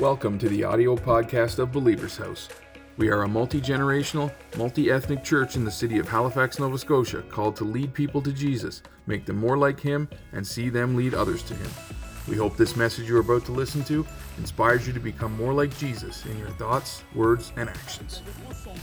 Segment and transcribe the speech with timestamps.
[0.00, 2.48] Welcome to the audio podcast of Believer's House.
[2.96, 7.20] We are a multi generational, multi ethnic church in the city of Halifax, Nova Scotia,
[7.28, 11.12] called to lead people to Jesus, make them more like Him, and see them lead
[11.12, 11.70] others to Him.
[12.26, 14.06] We hope this message you're about to listen to
[14.38, 18.22] inspires you to become more like Jesus in your thoughts, words, and actions.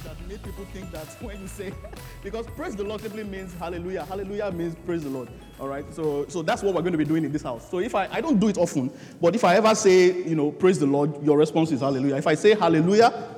[0.03, 1.73] That made people think that when you say,
[2.23, 4.05] because praise the Lord simply means hallelujah.
[4.05, 5.29] Hallelujah means praise the Lord.
[5.59, 5.85] All right.
[5.93, 7.69] So, so that's what we're going to be doing in this house.
[7.69, 10.51] So if I, I don't do it often, but if I ever say, you know,
[10.51, 12.15] praise the Lord, your response is hallelujah.
[12.15, 13.33] If I say hallelujah,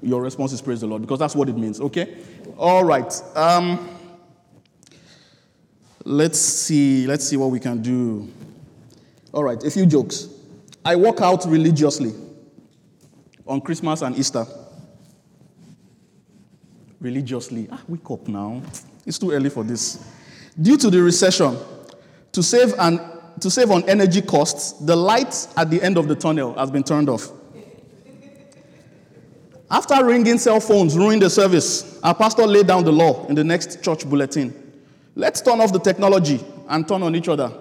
[0.00, 1.80] your response is praise the Lord because that's what it means.
[1.80, 2.18] Okay.
[2.56, 3.12] All right.
[3.34, 3.88] Um,
[6.04, 7.06] let's see.
[7.08, 8.28] Let's see what we can do.
[9.32, 9.62] All right.
[9.64, 10.28] A few jokes.
[10.84, 12.14] I walk out religiously
[13.46, 14.46] on Christmas and Easter.
[17.00, 17.66] Religiously.
[17.70, 18.62] Ah, wake up now.
[19.04, 20.17] It's too early for this.
[20.60, 21.56] Due to the recession,
[22.32, 23.00] to save, an,
[23.40, 26.82] to save on energy costs, the light at the end of the tunnel has been
[26.82, 27.30] turned off.
[29.70, 33.44] After ringing cell phones ruined the service, our pastor laid down the law in the
[33.44, 34.54] next church bulletin.
[35.14, 37.52] Let's turn off the technology and turn on each other.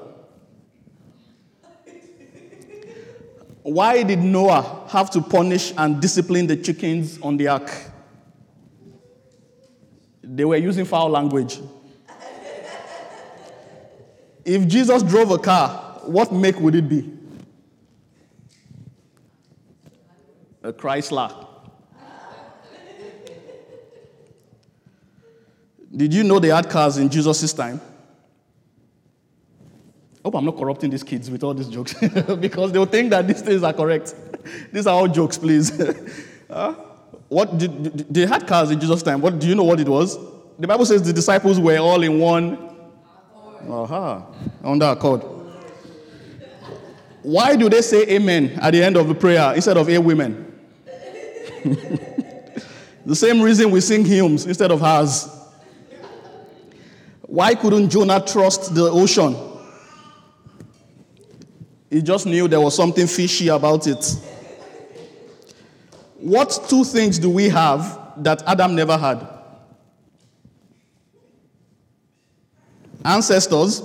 [3.63, 7.69] Why did Noah have to punish and discipline the chickens on the ark?
[10.23, 11.59] They were using foul language.
[14.47, 17.11] If Jesus drove a car, what make would it be?
[20.63, 21.45] A Chrysler.
[25.93, 27.81] Did you know they had cars in Jesus' time?
[30.23, 31.93] Hope I'm not corrupting these kids with all these jokes
[32.39, 34.15] because they'll think that these things are correct.
[34.71, 35.71] these are all jokes, please.
[36.49, 36.73] huh?
[37.27, 39.19] What did, they had cars in Jesus' time?
[39.19, 40.17] What do you know what it was?
[40.57, 42.66] The Bible says the disciples were all in one.
[43.69, 44.25] Aha,
[44.63, 45.23] Honda Accord.
[47.21, 50.45] Why do they say amen at the end of the prayer instead of a women?
[53.05, 55.27] the same reason we sing hymns instead of hers.
[57.23, 59.35] Why couldn't Jonah trust the ocean?
[61.89, 64.15] He just knew there was something fishy about it.
[66.15, 69.36] What two things do we have that Adam never had?
[73.07, 73.81] Ancestors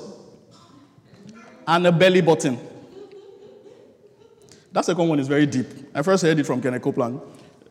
[1.65, 2.59] and a belly button.
[4.73, 5.67] That second one is very deep.
[5.95, 7.21] I first heard it from Kenneth Copeland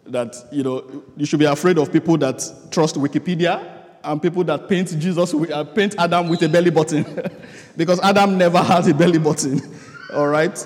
[0.05, 2.41] that you know you should be afraid of people that
[2.71, 7.05] trust Wikipedia and people that paint Jesus, uh, paint Adam with a belly button,
[7.77, 9.61] because Adam never had a belly button.
[10.13, 10.57] All right.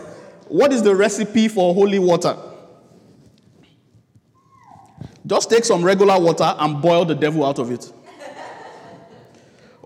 [0.48, 2.38] What is the recipe for holy water?
[5.26, 7.92] Just take some regular water and boil the devil out of it.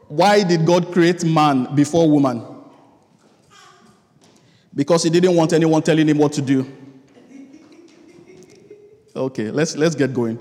[0.10, 2.44] Why did God create man before woman?
[4.74, 6.66] Because he didn't want anyone telling him what to do.
[9.16, 10.40] Okay, let's, let's get going.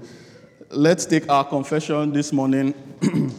[0.70, 2.72] Let's take our confession this morning.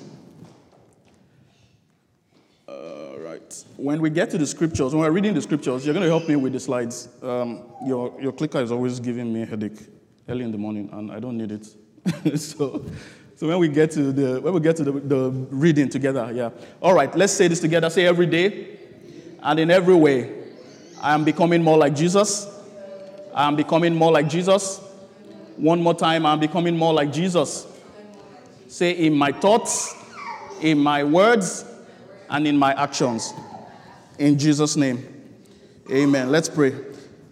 [2.67, 3.63] All right.
[3.77, 6.29] When we get to the scriptures, when we're reading the scriptures, you're going to help
[6.29, 7.09] me with the slides.
[7.23, 9.79] Um, your, your clicker is always giving me a headache
[10.27, 12.39] early in the morning, and I don't need it.
[12.39, 12.85] so,
[13.39, 16.49] so when we get to the when we get to the, the reading together, yeah.
[16.81, 17.89] All right, let's say this together.
[17.89, 18.77] Say every day
[19.41, 20.43] and in every way.
[21.01, 22.49] I am becoming more like Jesus.
[23.33, 24.79] I am becoming more like Jesus.
[25.55, 27.65] One more time, I'm becoming more like Jesus.
[28.67, 29.95] Say in my thoughts,
[30.59, 31.63] in my words,
[32.29, 33.33] and in my actions.
[34.17, 35.07] In Jesus' name.
[35.89, 36.29] Amen.
[36.29, 36.75] Let's pray.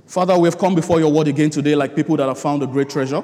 [0.06, 2.68] Father, we have come before your word again today like people that have found a
[2.68, 3.22] great treasure.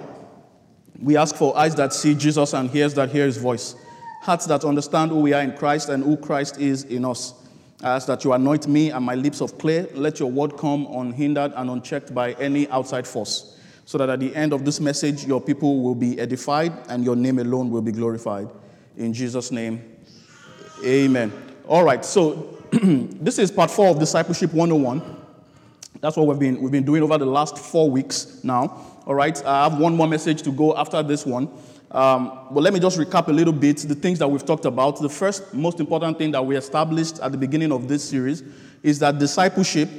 [1.01, 3.75] We ask for eyes that see Jesus and ears that hear his voice,
[4.21, 7.33] hearts that understand who we are in Christ and who Christ is in us.
[7.81, 9.87] I ask that you anoint me and my lips of clay.
[9.93, 14.33] Let your word come unhindered and unchecked by any outside force, so that at the
[14.35, 17.91] end of this message, your people will be edified and your name alone will be
[17.91, 18.47] glorified.
[18.95, 19.83] In Jesus' name,
[20.85, 21.33] amen.
[21.67, 25.01] All right, so this is part four of Discipleship 101.
[25.99, 28.92] That's what we've been, we've been doing over the last four weeks now.
[29.05, 31.49] All right, I have one more message to go after this one.
[31.91, 35.01] Um, but let me just recap a little bit the things that we've talked about.
[35.01, 38.43] The first most important thing that we established at the beginning of this series
[38.81, 39.89] is that discipleship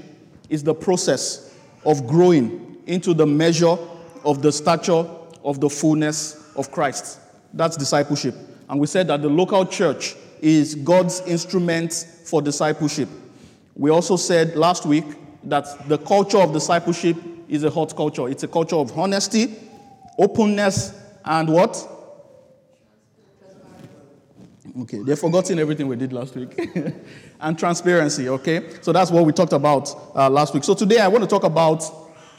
[0.48, 1.54] is the process
[1.84, 3.76] of growing into the measure
[4.24, 5.06] of the stature
[5.44, 7.20] of the fullness of Christ.
[7.52, 8.34] That's discipleship.
[8.70, 11.92] And we said that the local church is God's instrument
[12.24, 13.10] for discipleship.
[13.74, 15.04] We also said last week
[15.44, 17.18] that the culture of discipleship
[17.54, 18.28] is a hot culture.
[18.28, 19.54] It's a culture of honesty,
[20.18, 20.92] openness,
[21.24, 21.90] and what?
[24.80, 26.58] Okay, they've forgotten everything we did last week.
[27.40, 28.70] and transparency, okay?
[28.82, 30.64] So that's what we talked about uh, last week.
[30.64, 31.84] So today I want to talk about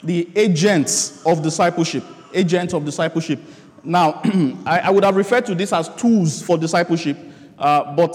[0.02, 2.04] the agents of discipleship.
[2.34, 3.40] Agents of discipleship.
[3.82, 4.20] Now,
[4.66, 7.16] I, I, would have referred to this as tools for discipleship,
[7.58, 8.14] uh, but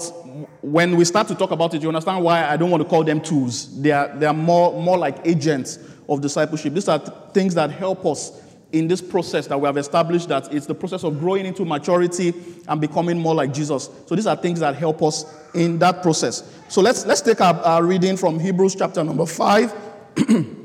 [0.60, 3.02] when we start to talk about it, you understand why I don't want to call
[3.02, 3.80] them tools.
[3.80, 5.78] They are, they are more, more like agents
[6.08, 6.74] of discipleship.
[6.74, 10.52] These are th- things that help us in this process that we have established that
[10.52, 12.32] it's the process of growing into maturity
[12.68, 13.90] and becoming more like Jesus.
[14.06, 16.58] So these are things that help us in that process.
[16.68, 19.74] So let's let's take our, our reading from Hebrews chapter number 5.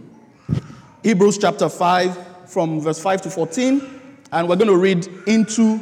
[1.03, 3.97] Hebrews chapter 5 from verse 5 to 14
[4.31, 5.79] and we're going to read into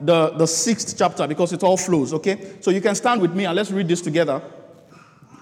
[0.00, 2.54] the, the sixth chapter because it all flows, okay?
[2.60, 4.42] So you can stand with me and let's read this together.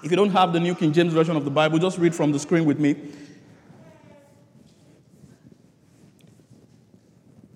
[0.03, 2.31] If you don't have the New King James Version of the Bible, just read from
[2.31, 2.95] the screen with me.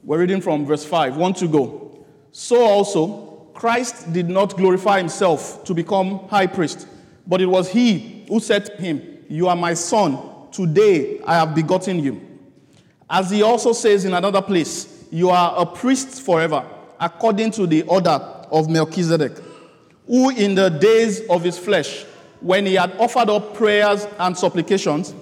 [0.05, 1.17] We're reading from verse 5.
[1.17, 2.05] One to go.
[2.31, 6.87] So also, Christ did not glorify himself to become high priest,
[7.25, 10.19] but it was he who said to him, You are my son,
[10.51, 12.21] today I have begotten you.
[13.09, 16.63] As he also says in another place, You are a priest forever,
[16.99, 18.11] according to the order
[18.51, 19.31] of Melchizedek,
[20.05, 22.03] who in the days of his flesh,
[22.41, 25.15] when he had offered up prayers and supplications,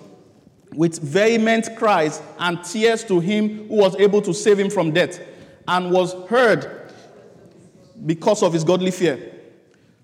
[0.75, 5.19] with vehement cries and tears to him who was able to save him from death,
[5.67, 6.91] and was heard
[8.05, 9.31] because of his godly fear.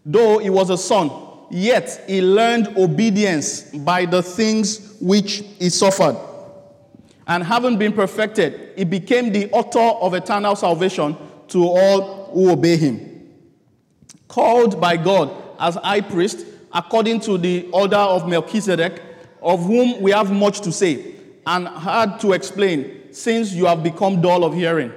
[0.05, 1.11] Though he was a son,
[1.51, 6.15] yet he learned obedience by the things which he suffered.
[7.27, 11.15] And having been perfected, he became the author of eternal salvation
[11.49, 13.29] to all who obey him.
[14.27, 19.01] Called by God as high priest, according to the order of Melchizedek,
[19.41, 21.15] of whom we have much to say
[21.45, 24.91] and hard to explain, since you have become dull of hearing.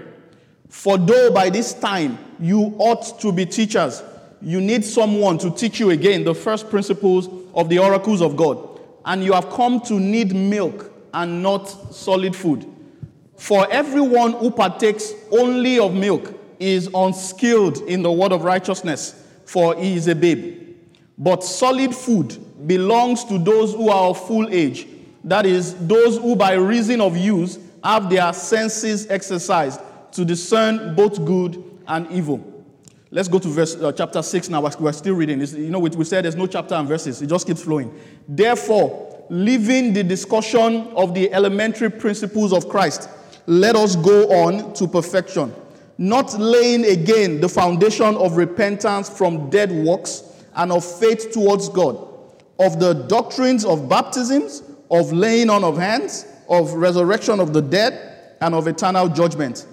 [0.69, 4.03] For though by this time you ought to be teachers,
[4.41, 8.81] you need someone to teach you again the first principles of the oracles of God,
[9.05, 12.67] and you have come to need milk and not solid food.
[13.37, 19.75] For everyone who partakes only of milk is unskilled in the word of righteousness, for
[19.77, 20.77] he is a babe.
[21.19, 22.37] But solid food
[22.67, 24.87] belongs to those who are of full age,
[25.25, 29.81] that is, those who by reason of use have their senses exercised
[30.13, 32.49] to discern both good and evil.
[33.11, 34.63] Let's go to verse uh, chapter 6 now.
[34.63, 35.41] We're still reading.
[35.43, 37.95] It's, you know, we, we said there's no chapter and verses, it just keeps flowing.
[38.27, 43.09] Therefore, leaving the discussion of the elementary principles of Christ,
[43.47, 45.55] let us go on to perfection,
[45.99, 50.23] not laying again the foundation of repentance from dead works
[50.55, 51.97] and of faith towards God,
[52.63, 58.37] of the doctrines of baptisms, of laying on of hands, of resurrection of the dead,
[58.41, 59.67] and of eternal judgment.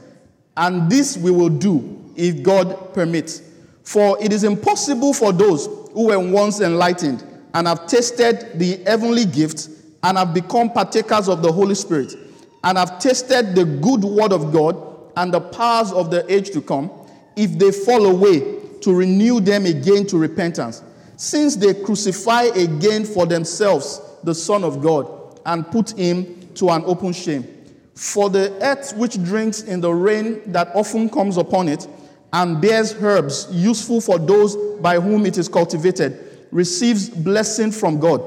[0.57, 3.41] And this we will do if God permits.
[3.83, 9.25] For it is impossible for those who were once enlightened and have tasted the heavenly
[9.25, 9.69] gift
[10.03, 12.15] and have become partakers of the Holy Spirit
[12.63, 14.75] and have tasted the good word of God
[15.17, 16.91] and the powers of the age to come,
[17.35, 20.83] if they fall away, to renew them again to repentance,
[21.19, 26.81] since they crucify again for themselves the Son of God and put him to an
[26.85, 27.45] open shame.
[27.93, 31.89] For the earth which drinks in the rain that often comes upon it
[32.31, 38.23] and bears herbs useful for those by whom it is cultivated receives blessing from God.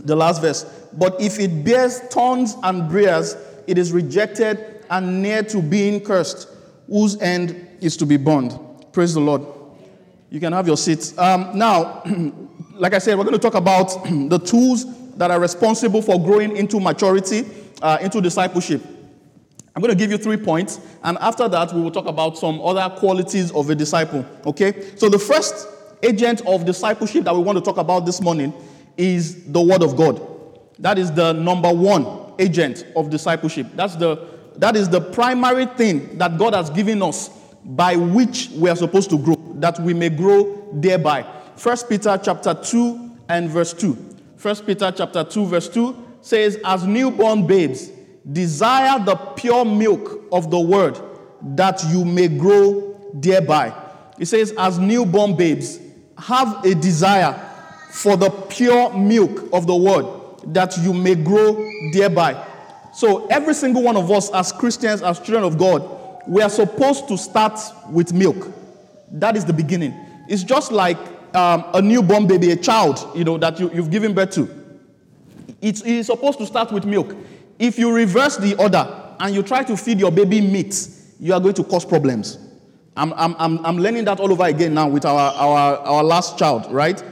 [0.00, 0.64] The last verse.
[0.92, 3.34] But if it bears thorns and briars,
[3.66, 6.48] it is rejected and near to being cursed,
[6.86, 8.58] whose end is to be burned.
[8.92, 9.59] Praise the Lord.
[10.30, 11.16] You can have your seats.
[11.18, 12.04] Um, now,
[12.74, 16.56] like I said, we're going to talk about the tools that are responsible for growing
[16.56, 17.44] into maturity,
[17.82, 18.80] uh, into discipleship.
[19.74, 22.60] I'm going to give you three points, and after that, we will talk about some
[22.60, 24.24] other qualities of a disciple.
[24.46, 24.96] Okay?
[24.96, 25.68] So, the first
[26.02, 28.54] agent of discipleship that we want to talk about this morning
[28.96, 30.20] is the Word of God.
[30.78, 33.66] That is the number one agent of discipleship.
[33.74, 37.30] That's the, that is the primary thing that God has given us
[37.64, 41.22] by which we are supposed to grow that we may grow thereby.
[41.62, 43.92] 1 Peter chapter 2 and verse 2.
[44.40, 47.90] 1 Peter chapter 2 verse 2 says, As newborn babes,
[48.30, 50.98] desire the pure milk of the word
[51.42, 53.74] that you may grow thereby.
[54.18, 55.78] It says, As newborn babes,
[56.18, 57.34] have a desire
[57.90, 60.06] for the pure milk of the word
[60.54, 62.46] that you may grow thereby.
[62.92, 67.08] So, every single one of us, as Christians, as children of God, we are supposed
[67.08, 67.58] to start
[67.90, 68.48] with milk.
[69.12, 69.94] That is the beginning.
[70.28, 70.98] It's just like
[71.34, 74.48] um, a newborn baby, a child, you know, that you, have given birth to.
[75.60, 77.14] It's, it's supposed to start with milk.
[77.58, 78.86] If you reverse the order
[79.18, 82.38] and you try to feed your baby meat, you are going to cause problems.
[82.96, 86.38] I'm, I'm, I'm, I'm learning that all over again now with our, our, our last
[86.38, 87.02] child, right?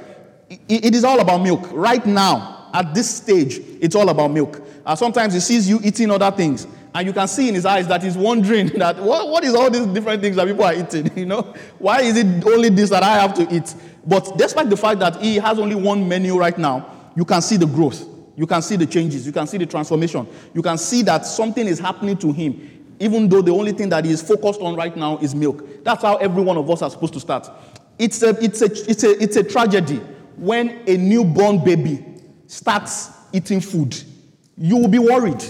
[0.48, 1.68] It, it is all about milk.
[1.72, 4.62] Right now, at this stage, it's all about milk.
[4.84, 7.87] Uh, sometimes he sees you eating other things, and you can see in his eyes
[7.88, 11.11] that he's wondering that what, what is all these different things that people are eating?
[11.18, 13.75] You know, why is it only this that I have to eat?
[14.07, 17.57] But despite the fact that he has only one menu right now, you can see
[17.57, 18.07] the growth.
[18.37, 19.26] You can see the changes.
[19.26, 20.26] You can see the transformation.
[20.54, 24.04] You can see that something is happening to him, even though the only thing that
[24.04, 25.85] he is focused on right now is milk.
[25.85, 27.50] That's how every one of us are supposed to start.
[27.99, 30.00] It's a, it's a, it's a, it's a tragedy
[30.37, 32.04] when a newborn baby
[32.47, 34.00] starts eating food.
[34.57, 35.45] You will be worried.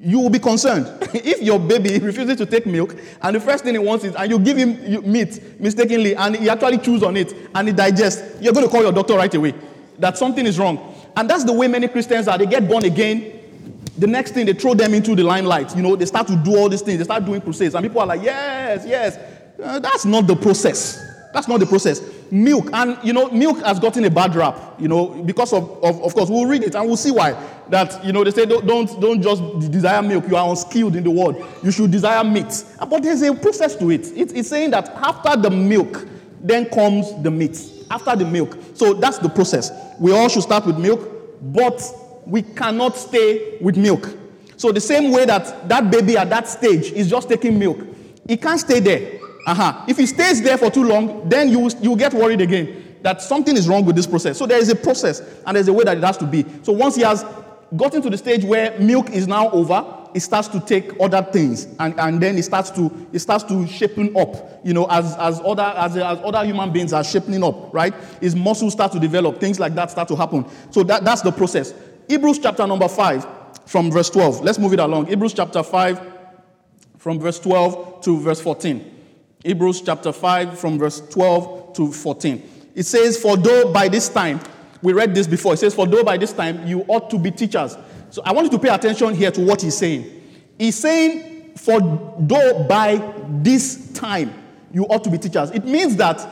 [0.00, 0.86] You will be concerned.
[1.14, 4.30] if your baby refuses to take milk and the first thing he wants is, and
[4.30, 8.52] you give him meat mistakenly and he actually chews on it and he digests, you're
[8.52, 9.54] going to call your doctor right away
[9.98, 10.94] that something is wrong.
[11.16, 12.38] And that's the way many Christians are.
[12.38, 13.34] They get born again.
[13.98, 15.74] The next thing, they throw them into the limelight.
[15.74, 16.98] You know, they start to do all these things.
[16.98, 17.74] They start doing crusades.
[17.74, 19.18] And people are like, yes, yes.
[19.60, 21.07] Uh, that's not the process.
[21.32, 22.00] That's not the process.
[22.30, 26.02] Milk, and you know, milk has gotten a bad rap, you know, because of, of,
[26.02, 27.32] of course, we'll read it and we'll see why.
[27.68, 31.04] That, you know, they say don't, don't, don't just desire milk, you are unskilled in
[31.04, 31.36] the word.
[31.62, 32.64] You should desire meat.
[32.78, 34.06] But there's a process to it.
[34.16, 36.06] it it's saying that after the milk,
[36.40, 37.60] then comes the meat.
[37.90, 38.56] After the milk.
[38.74, 39.70] So that's the process.
[39.98, 41.00] We all should start with milk,
[41.42, 41.82] but
[42.26, 44.08] we cannot stay with milk.
[44.56, 47.78] So the same way that that baby at that stage is just taking milk,
[48.26, 49.20] he can't stay there.
[49.48, 49.84] Uh-huh.
[49.88, 53.56] If he stays there for too long, then you you get worried again that something
[53.56, 54.36] is wrong with this process.
[54.36, 56.44] So there is a process and there's a way that it has to be.
[56.62, 57.24] So once he has
[57.74, 61.66] gotten to the stage where milk is now over, it starts to take other things
[61.78, 65.40] and, and then it starts to it starts to shaping up you know as as
[65.40, 69.38] other as, as other human beings are shaping up right his muscles start to develop
[69.38, 71.74] things like that start to happen so that, that's the process
[72.08, 73.26] hebrews chapter number 5
[73.66, 76.00] from verse 12 let's move it along hebrews chapter 5
[76.96, 78.97] from verse 12 to verse 14
[79.44, 82.42] hebrews chapter 5 from verse 12 to 14
[82.74, 84.40] it says for though by this time
[84.82, 87.30] we read this before it says for though by this time you ought to be
[87.30, 87.76] teachers
[88.10, 90.22] so I want you to pay attention here to what he's saying.
[90.58, 91.80] He's saying, for
[92.18, 94.32] though by this time
[94.72, 95.50] you ought to be teachers.
[95.50, 96.26] It means that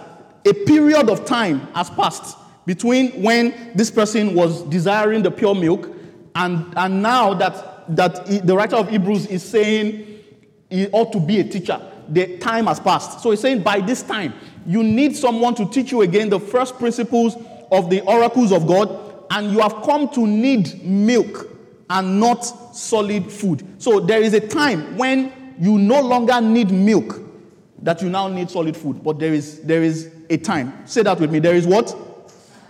[0.44, 5.88] a period of time has passed between when this person was desiring the pure milk
[6.34, 10.22] and, and now that, that he, the writer of Hebrews is saying
[10.70, 11.80] he ought to be a teacher.
[12.08, 13.20] The time has passed.
[13.20, 14.34] So he's saying by this time,
[14.66, 17.36] you need someone to teach you again the first principles
[17.70, 21.48] of the oracles of God, and you have come to need milk
[21.90, 22.42] and not
[22.76, 23.64] solid food.
[23.78, 27.20] So there is a time when you no longer need milk
[27.82, 29.02] that you now need solid food.
[29.02, 30.86] But there is there is a time.
[30.86, 31.38] Say that with me.
[31.38, 31.94] There is what?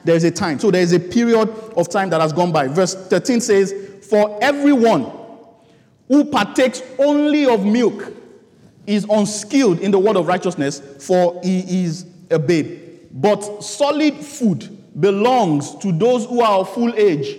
[0.05, 0.59] There is a time.
[0.59, 2.69] So there is a period of time that has gone by.
[2.69, 3.75] Verse 13 says,
[4.09, 5.11] For everyone
[6.09, 8.13] who partakes only of milk
[8.87, 12.83] is unskilled in the word of righteousness, for he is a babe.
[13.13, 17.39] But solid food belongs to those who are of full age.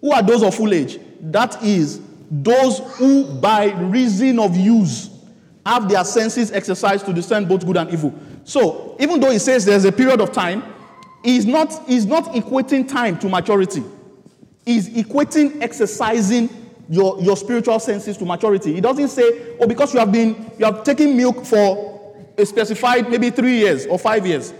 [0.00, 0.98] Who are those of full age?
[1.20, 2.00] That is,
[2.30, 5.10] those who by reason of use
[5.64, 8.14] have their senses exercised to discern both good and evil.
[8.44, 10.62] So, even though he says there's a period of time,
[11.22, 13.82] he's not, he's not equating time to maturity.
[14.64, 16.48] He's equating exercising
[16.88, 18.74] your, your spiritual senses to maturity.
[18.74, 23.10] He doesn't say, oh, because you have been, you have taken milk for a specified
[23.10, 24.54] maybe three years or five years,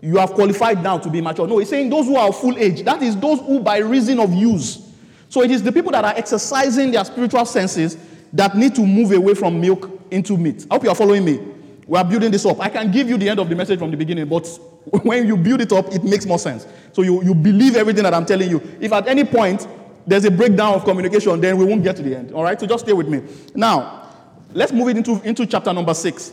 [0.00, 1.46] you have qualified now to be mature.
[1.46, 4.32] No, he's saying those who are full age, that is those who by reason of
[4.32, 4.92] use
[5.32, 7.96] so it is the people that are exercising their spiritual senses
[8.34, 10.66] that need to move away from milk into meat.
[10.70, 11.40] I hope you are following me.
[11.86, 12.60] We are building this up.
[12.60, 14.46] I can give you the end of the message from the beginning, but
[15.04, 16.66] when you build it up, it makes more sense.
[16.92, 18.60] So you, you believe everything that I'm telling you.
[18.78, 19.66] If at any point
[20.06, 22.32] there's a breakdown of communication, then we won't get to the end.
[22.32, 22.58] All right?
[22.58, 23.22] So just stay with me.
[23.54, 24.10] Now,
[24.52, 26.32] let's move it into, into chapter number six.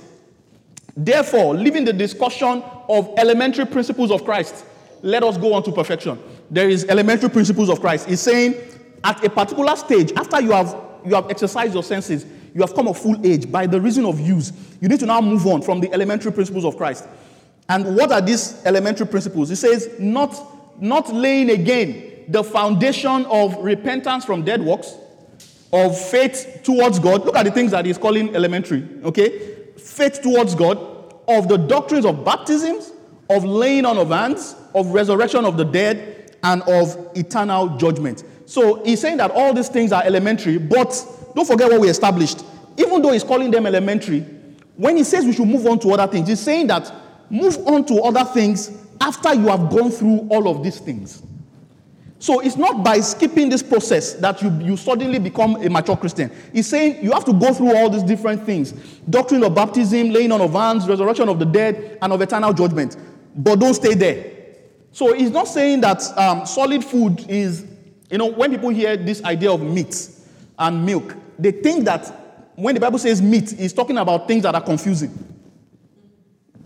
[0.96, 4.66] Therefore, leaving the discussion of elementary principles of Christ,
[5.02, 6.20] let us go on to perfection.
[6.52, 8.08] There is elementary principles of Christ.
[8.08, 8.56] He's saying
[9.04, 12.88] at a particular stage, after you have, you have exercised your senses, you have come
[12.88, 15.80] of full age by the reason of use, you need to now move on from
[15.80, 17.08] the elementary principles of Christ.
[17.70, 19.50] And what are these elementary principles?
[19.50, 20.36] He says, not,
[20.82, 24.96] not laying again the foundation of repentance from dead works,
[25.74, 27.26] of faith towards God.
[27.26, 29.56] Look at the things that he's calling elementary, okay?
[29.78, 30.78] Faith towards God,
[31.28, 32.92] of the doctrines of baptisms,
[33.30, 38.24] of laying on of hands, of resurrection of the dead, and of eternal judgment.
[38.46, 41.06] So he's saying that all these things are elementary, but
[41.36, 42.44] don't forget what we established.
[42.78, 44.22] Even though he's calling them elementary,
[44.76, 46.92] when he says we should move on to other things, he's saying that
[47.30, 48.72] move on to other things
[49.02, 51.22] after you have gone through all of these things.
[52.20, 56.30] So it's not by skipping this process that you, you suddenly become a mature Christian.
[56.52, 58.74] He's saying you have to go through all these different things
[59.10, 62.98] doctrine of baptism, laying on of hands, resurrection of the dead, and of eternal judgment.
[63.36, 64.34] But don't stay there.
[64.92, 67.66] So he's not saying that um, solid food is
[68.10, 70.10] You know, when people hear this idea of meat
[70.58, 74.56] and milk, they think that when the Bible says meat, it's talking about things that
[74.56, 75.12] are confusing.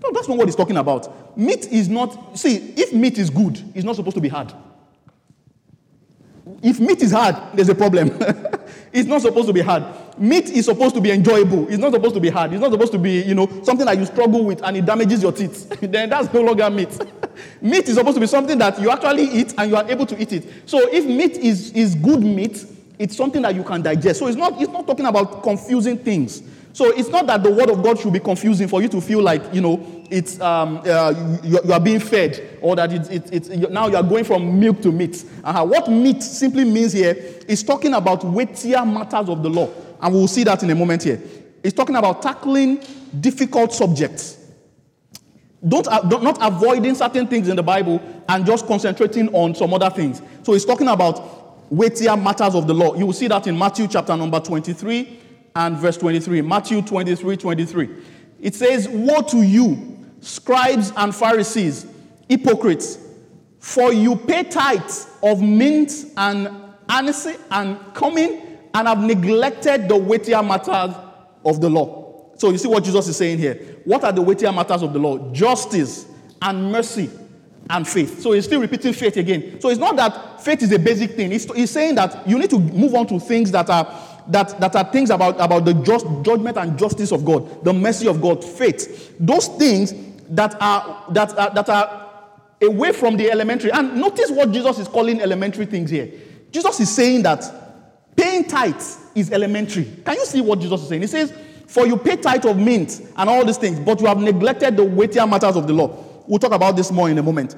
[0.01, 1.37] No, that's not what he's talking about.
[1.37, 4.53] Meat is not, see, if meat is good, it's not supposed to be hard.
[6.61, 8.09] If meat is hard, there's a problem.
[8.91, 9.83] it's not supposed to be hard.
[10.17, 11.67] Meat is supposed to be enjoyable.
[11.69, 12.51] It's not supposed to be hard.
[12.51, 15.23] It's not supposed to be, you know, something that you struggle with and it damages
[15.23, 15.69] your teeth.
[15.81, 16.89] then that's no longer meat.
[17.61, 20.21] meat is supposed to be something that you actually eat and you are able to
[20.21, 20.45] eat it.
[20.65, 22.65] So if meat is, is good meat,
[22.99, 24.19] it's something that you can digest.
[24.19, 26.43] So it's not, it's not talking about confusing things.
[26.73, 29.21] So it's not that the word of God should be confusing for you to feel
[29.21, 33.29] like, you know, it's, um, uh, you, you, are being fed or that it's, it's,
[33.29, 35.23] it's, now you are going from milk to meat.
[35.43, 35.63] Uh-huh.
[35.65, 37.15] What meat simply means here
[37.47, 39.69] is talking about weightier matters of the law.
[40.01, 41.21] And we'll see that in a moment here.
[41.61, 42.83] It's talking about tackling
[43.19, 44.39] difficult subjects.
[45.65, 49.75] Don't, uh, don't, not avoiding certain things in the Bible and just concentrating on some
[49.75, 50.23] other things.
[50.41, 52.95] So it's talking about weightier matters of the law.
[52.95, 55.19] You will see that in Matthew chapter number 23
[55.55, 56.41] and verse 23.
[56.41, 57.89] Matthew 23 23.
[58.41, 61.85] It says, Woe to you, scribes and Pharisees,
[62.27, 62.97] hypocrites,
[63.59, 66.49] for you pay tithes of mint and
[66.89, 70.95] anise and cumin and have neglected the weightier matters
[71.45, 72.31] of the law.
[72.37, 73.55] So you see what Jesus is saying here.
[73.85, 75.31] What are the weightier matters of the law?
[75.31, 76.07] Justice
[76.41, 77.09] and mercy
[77.69, 78.19] and faith.
[78.19, 79.61] So he's still repeating faith again.
[79.61, 81.31] So it's not that faith is a basic thing.
[81.31, 83.85] He's, he's saying that you need to move on to things that are
[84.27, 88.07] that, that are things about, about the just judgment and justice of God, the mercy
[88.07, 89.15] of God, faith.
[89.19, 89.93] Those things
[90.29, 92.09] that are that are, that are
[92.61, 93.71] away from the elementary.
[93.71, 96.11] And notice what Jesus is calling elementary things here.
[96.51, 97.43] Jesus is saying that
[98.15, 99.85] paying tithes is elementary.
[100.05, 101.01] Can you see what Jesus is saying?
[101.01, 101.33] He says,
[101.67, 104.83] For you pay tithe of mint and all these things, but you have neglected the
[104.83, 105.97] weightier matters of the law.
[106.27, 107.55] We'll talk about this more in a moment.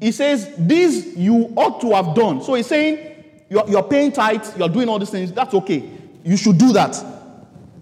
[0.00, 2.42] He says, These you ought to have done.
[2.42, 3.13] So he's saying,
[3.48, 5.90] you're, you're paying tithes, you're doing all these things, that's okay.
[6.24, 7.02] You should do that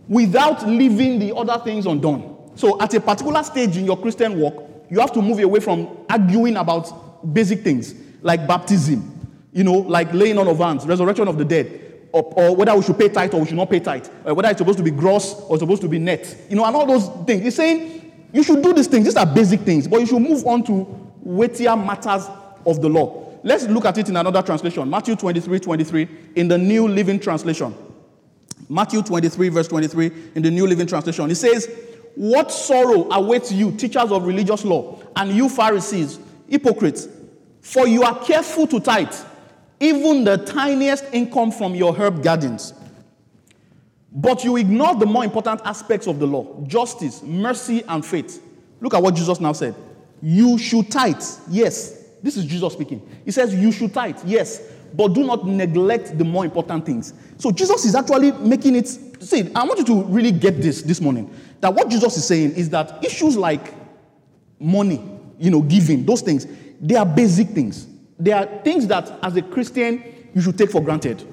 [0.08, 2.36] without leaving the other things undone.
[2.54, 5.88] So, at a particular stage in your Christian walk, you have to move away from
[6.10, 11.38] arguing about basic things like baptism, you know, like laying on of hands, resurrection of
[11.38, 11.80] the dead,
[12.12, 14.58] or, or, whether we should pay tithe or we should not pay tithe, whether it's
[14.58, 17.42] supposed to be gross or supposed to be net, you know, and all those things.
[17.42, 19.06] He's saying you should do these things.
[19.06, 22.26] These are basic things, but you should move on to weightier matters
[22.66, 23.31] of the law.
[23.42, 27.74] Let's look at it in another translation Matthew 23 23 in the New Living Translation.
[28.68, 31.30] Matthew 23, verse 23 in the New Living Translation.
[31.30, 31.68] It says,
[32.14, 37.08] What sorrow awaits you, teachers of religious law, and you Pharisees, hypocrites,
[37.60, 39.14] for you are careful to tithe,
[39.80, 42.72] even the tiniest income from your herb gardens.
[44.10, 48.42] But you ignore the more important aspects of the law justice, mercy, and faith.
[48.80, 49.74] Look at what Jesus now said.
[50.20, 53.06] You should tithe, yes, this is Jesus speaking.
[53.24, 54.60] He says, You should tithe, yes,
[54.94, 57.14] but do not neglect the more important things.
[57.38, 58.88] So Jesus is actually making it.
[58.88, 61.32] See, I want you to really get this this morning.
[61.60, 63.74] That what Jesus is saying is that issues like
[64.58, 65.02] money,
[65.38, 66.46] you know, giving, those things,
[66.80, 67.86] they are basic things.
[68.18, 70.02] They are things that as a Christian
[70.34, 71.26] you should take for granted.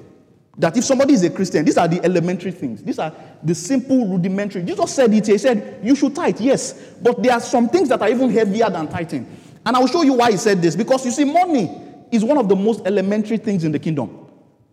[0.58, 2.82] That if somebody is a Christian, these are the elementary things.
[2.82, 4.62] These are the simple, rudimentary.
[4.62, 5.26] Jesus said it.
[5.26, 6.72] He said, You should tithe, yes.
[7.00, 9.26] But there are some things that are even heavier than tithing.
[9.70, 10.74] And I will show you why he said this.
[10.74, 11.70] Because you see, money
[12.10, 14.26] is one of the most elementary things in the kingdom.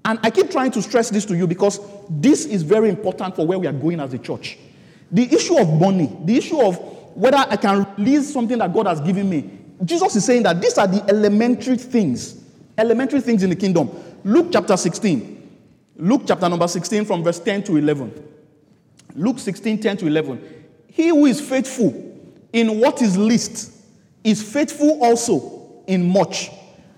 [0.04, 1.80] And I keep trying to stress this to you because
[2.10, 4.58] this is very important for where we are going as a church.
[5.12, 6.78] The issue of money, the issue of
[7.16, 9.48] whether I can release something that God has given me.
[9.86, 12.44] Jesus is saying that these are the elementary things,
[12.76, 13.92] elementary things in the kingdom.
[14.24, 15.60] Luke chapter 16.
[15.98, 18.30] Luke chapter number 16 from verse 10 to 11.
[19.14, 20.66] Luke 16, 10 to 11.
[20.88, 21.94] He who is faithful
[22.52, 23.77] in what is least
[24.28, 26.52] is faithful also in much.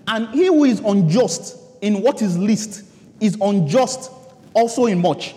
[0.08, 2.84] And he who is unjust in what is least
[3.20, 4.10] is unjust
[4.52, 5.36] also in much.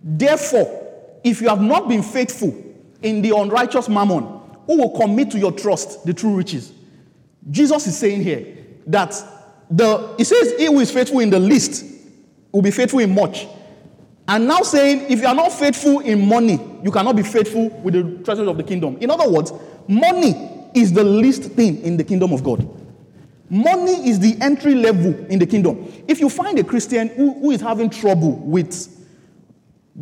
[0.00, 0.80] Therefore,
[1.24, 2.56] if you have not been faithful
[3.02, 4.22] in the unrighteous mammon,
[4.68, 6.72] who will commit to your trust the true riches?
[7.50, 9.20] Jesus is saying here that
[9.68, 11.84] the he says he who is faithful in the least
[12.52, 13.48] will be faithful in much.
[14.28, 17.94] And now saying if you are not faithful in money, you cannot be faithful with
[17.94, 18.98] the treasures of the kingdom.
[19.00, 19.52] In other words,
[19.88, 22.68] money is the least thing in the kingdom of God.
[23.50, 25.92] Money is the entry level in the kingdom.
[26.08, 28.90] If you find a Christian who, who is having trouble with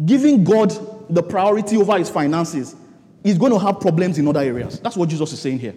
[0.07, 0.73] giving God
[1.11, 2.75] the priority over his finances,
[3.23, 4.81] he's going to have problems in other areas.
[4.81, 5.75] That's what Jesus is saying here.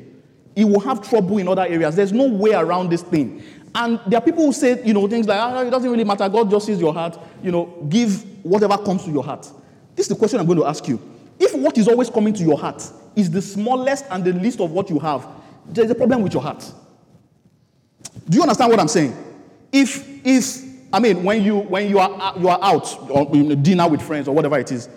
[0.55, 1.95] He will have trouble in other areas.
[1.95, 3.43] There's no way around this thing.
[3.73, 6.29] And there are people who say, you know, things like, ah, it doesn't really matter.
[6.29, 7.19] God just sees your heart.
[7.43, 9.51] You know, give whatever comes to your heart.
[9.95, 11.01] This is the question I'm going to ask you.
[11.38, 12.81] If what is always coming to your heart
[13.15, 15.28] is the smallest and the least of what you have,
[15.67, 16.71] there's a problem with your heart.
[18.30, 19.15] Do you understand what I'm saying?
[19.71, 24.28] If, if I mean, when you, when you, are, you are out dinner with friends
[24.28, 24.89] or whatever it is,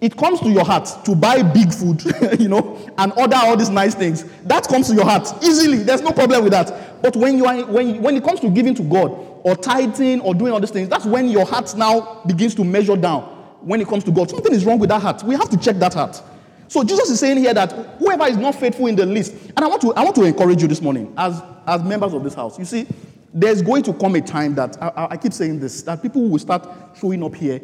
[0.00, 2.02] it comes to your heart to buy big food,
[2.40, 4.24] you know, and order all these nice things.
[4.44, 5.78] That comes to your heart easily.
[5.78, 7.02] There's no problem with that.
[7.02, 9.08] But when you are when when it comes to giving to God
[9.42, 12.96] or tithing or doing all these things, that's when your heart now begins to measure
[12.96, 13.22] down.
[13.60, 15.24] When it comes to God, something is wrong with that heart.
[15.24, 16.22] We have to check that heart.
[16.68, 19.66] So Jesus is saying here that whoever is not faithful in the least, and I
[19.66, 22.58] want to I want to encourage you this morning as as members of this house.
[22.58, 22.86] You see,
[23.34, 26.38] there's going to come a time that I, I keep saying this that people will
[26.38, 27.60] start showing up here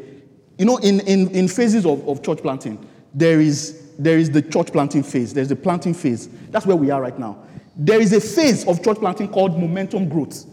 [0.58, 4.42] you know, in, in, in phases of, of church planting, there is, there is the
[4.42, 6.28] church planting phase, there's the planting phase.
[6.50, 7.38] That's where we are right now.
[7.76, 10.46] There is a phase of church planting called momentum growth.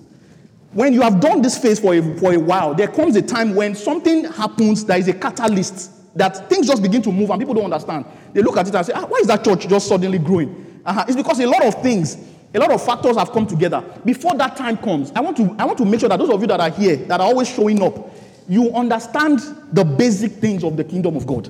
[0.74, 3.54] When you have done this phase for a, for a while, there comes a time
[3.54, 7.54] when something happens that is a catalyst, that things just begin to move and people
[7.54, 8.06] don't understand.
[8.34, 10.82] They look at it and say, ah, why is that church just suddenly growing?
[10.86, 11.06] Uh-huh.
[11.08, 12.18] It's because a lot of things,
[12.54, 13.84] a lot of factors have come together.
[14.04, 16.42] Before that time comes, I want, to, I want to make sure that those of
[16.42, 18.12] you that are here, that are always showing up,
[18.48, 19.40] you understand
[19.72, 21.50] the basic things of the kingdom of God.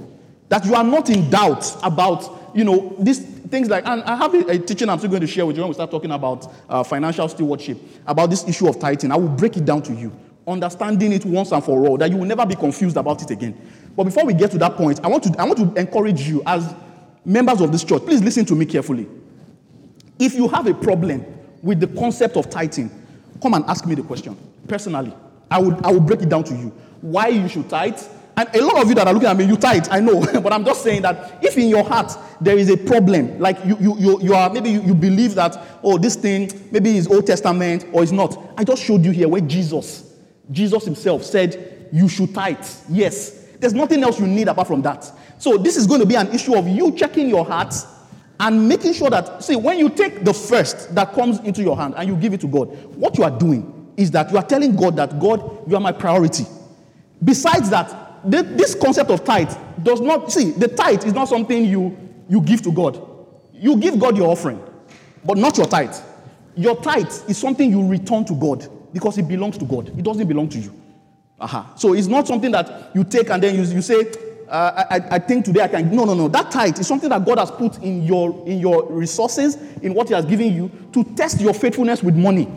[0.49, 4.33] That you are not in doubt about, you know, these things like, and I have
[4.33, 6.53] a, a teaching I'm still going to share with you when we start talking about
[6.69, 9.11] uh, financial stewardship, about this issue of tithing.
[9.11, 10.11] I will break it down to you,
[10.47, 13.57] understanding it once and for all, that you will never be confused about it again.
[13.95, 16.41] But before we get to that point, I want to, I want to encourage you
[16.45, 16.73] as
[17.25, 19.07] members of this church, please listen to me carefully.
[20.19, 21.25] If you have a problem
[21.61, 22.89] with the concept of tithing,
[23.41, 25.13] come and ask me the question personally.
[25.49, 26.69] I would, I will break it down to you.
[27.01, 28.01] Why you should tithe.
[28.37, 30.21] And a lot of you that are looking at me, you tithe, I know.
[30.41, 33.77] but I'm just saying that if in your heart there is a problem, like you,
[33.79, 37.27] you, you, you are, maybe you, you believe that, oh, this thing, maybe is Old
[37.27, 38.53] Testament or it's not.
[38.57, 40.15] I just showed you here where Jesus,
[40.49, 42.65] Jesus himself said, you should tithe.
[42.89, 43.40] Yes.
[43.61, 45.09] There's nothing else you need apart from that.
[45.37, 47.73] So this is going to be an issue of you checking your heart
[48.39, 51.93] and making sure that, see, when you take the first that comes into your hand
[51.95, 54.75] and you give it to God, what you are doing is that you are telling
[54.75, 56.45] God that, God, you are my priority.
[57.23, 61.95] Besides that, this concept of tithe does not, see, the tithe is not something you,
[62.27, 62.99] you give to God.
[63.53, 64.59] You give God your offering,
[65.23, 65.95] but not your tithe.
[66.55, 69.89] Your tithe is something you return to God because it belongs to God.
[69.89, 70.80] It doesn't belong to you.
[71.41, 71.63] Uh-huh.
[71.75, 74.05] So it's not something that you take and then you, you say,
[74.47, 75.95] uh, I, I, think today I can.
[75.95, 76.27] No, no, no.
[76.27, 80.09] That tithe is something that God has put in your, in your resources, in what
[80.09, 82.47] He has given you, to test your faithfulness with money.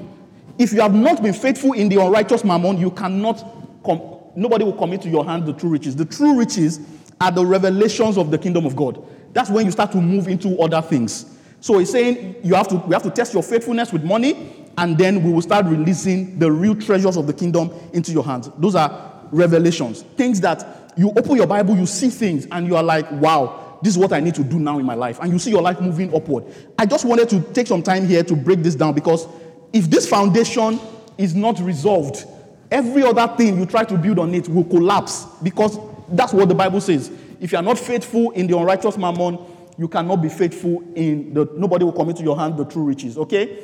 [0.58, 3.38] If you have not been faithful in the unrighteous mammon, you cannot
[3.84, 4.02] come,
[4.36, 5.96] nobody will commit to your hand the true riches.
[5.96, 6.80] The true riches
[7.20, 9.02] are the revelations of the kingdom of God.
[9.32, 11.38] That's when you start to move into other things.
[11.60, 14.98] So he's saying you have to we have to test your faithfulness with money, and
[14.98, 18.50] then we will start releasing the real treasures of the kingdom into your hands.
[18.58, 20.02] Those are revelations.
[20.16, 23.94] Things that you open your Bible, you see things, and you are like, wow, this
[23.94, 25.18] is what I need to do now in my life.
[25.20, 26.44] And you see your life moving upward.
[26.78, 29.26] I just wanted to take some time here to break this down because
[29.72, 30.80] if this foundation
[31.18, 32.24] is not resolved,
[32.70, 36.54] every other thing you try to build on it will collapse because that's what the
[36.54, 37.10] Bible says.
[37.40, 39.38] If you are not faithful in the unrighteous mammon,
[39.76, 43.18] you cannot be faithful in the nobody will commit to your hand the true riches.
[43.18, 43.58] Okay?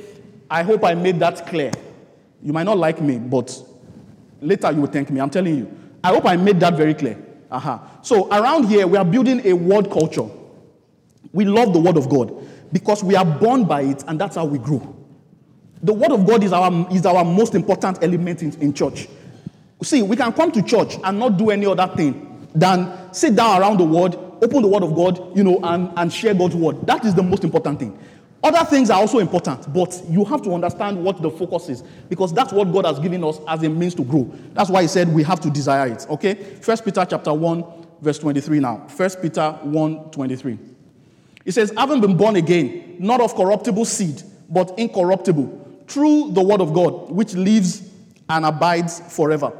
[0.51, 1.71] I hope I made that clear.
[2.43, 3.57] You might not like me, but
[4.41, 5.21] later you will thank me.
[5.21, 5.77] I'm telling you.
[6.03, 7.19] I hope I made that very clear.
[7.51, 7.79] Uh-huh.
[8.03, 10.29] So around here, we are building a word culture.
[11.33, 12.35] We love the word of God
[12.73, 14.97] because we are born by it, and that's how we grow.
[15.83, 19.09] The word of God is our, is our most important element in, in church.
[19.83, 23.61] See, we can come to church and not do any other thing than sit down
[23.61, 26.87] around the word, open the word of God, you know, and, and share God's word.
[26.87, 27.99] That is the most important thing.
[28.43, 32.33] Other things are also important, but you have to understand what the focus is because
[32.33, 34.33] that's what God has given us as a means to grow.
[34.55, 36.07] That's why he said we have to desire it.
[36.09, 36.35] Okay?
[36.35, 37.65] First Peter chapter 1,
[38.01, 38.87] verse 23 now.
[38.89, 40.59] First Peter 1, 23.
[41.45, 46.63] It says, having been born again, not of corruptible seed, but incorruptible through the word
[46.63, 47.91] of God, which lives
[48.29, 49.53] and abides forever.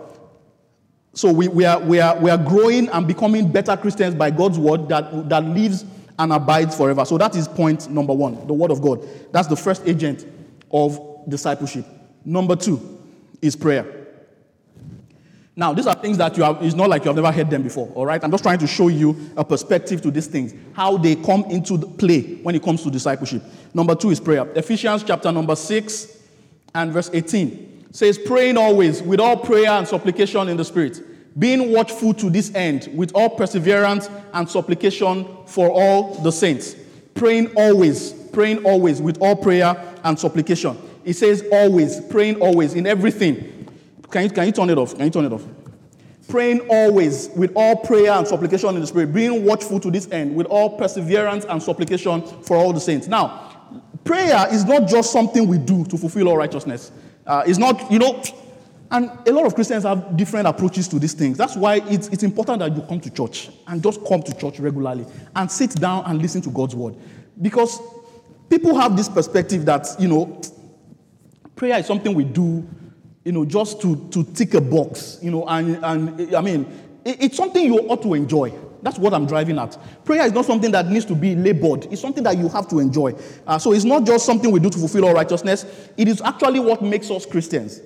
[1.13, 4.59] So we, we, are, we, are, we are growing and becoming better Christians by God's
[4.59, 5.85] word that, that lives
[6.21, 7.03] and abides forever.
[7.07, 9.09] So that is point number one, the word of God.
[9.33, 10.27] That's the first agent
[10.71, 11.87] of discipleship.
[12.27, 12.99] Number two
[13.41, 13.97] is prayer.
[15.57, 17.63] Now, these are things that you have, it's not like you have never heard them
[17.63, 18.23] before, all right?
[18.23, 21.79] I'm just trying to show you a perspective to these things, how they come into
[21.79, 23.43] play when it comes to discipleship.
[23.73, 24.47] Number two is prayer.
[24.55, 26.19] Ephesians chapter number 6,
[26.75, 31.03] and verse 18 says, Praying always with all prayer and supplication in the Spirit,
[31.39, 36.75] being watchful to this end with all perseverance and supplication for all the saints.
[37.15, 40.77] Praying always, praying always with all prayer and supplication.
[41.05, 43.69] It says always, praying always in everything.
[44.11, 44.95] Can you, can you turn it off?
[44.97, 45.47] Can you turn it off?
[46.29, 50.35] Praying always with all prayer and supplication in the Spirit, being watchful to this end
[50.35, 53.09] with all perseverance and supplication for all the saints.
[53.09, 53.73] Now,
[54.05, 56.93] prayer is not just something we do to fulfill all righteousness.
[57.27, 58.23] Uh, it's not, you know,
[58.91, 61.39] And a lot of Christians have different approaches to these things.
[61.39, 64.59] That's why it's, it's important that you come to church and just come to church
[64.59, 66.97] regularly and sit down and listen to God's word.
[67.41, 67.81] Because
[68.49, 70.41] people have this perspective that, you know,
[71.55, 72.67] prayer is something we do,
[73.25, 76.67] you know, just to, to tick a box, you know, and, and I mean,
[77.05, 78.53] it, it's something you ought to enjoy.
[78.83, 79.79] That's what I'm driving at.
[80.05, 81.87] Prayer is not something that needs to be labored.
[81.93, 83.15] It's something that you have to enjoy.
[83.47, 85.65] Uh, so it's not just something we do to fulfill our righteousness.
[85.97, 87.83] It is actually what makes us Christians.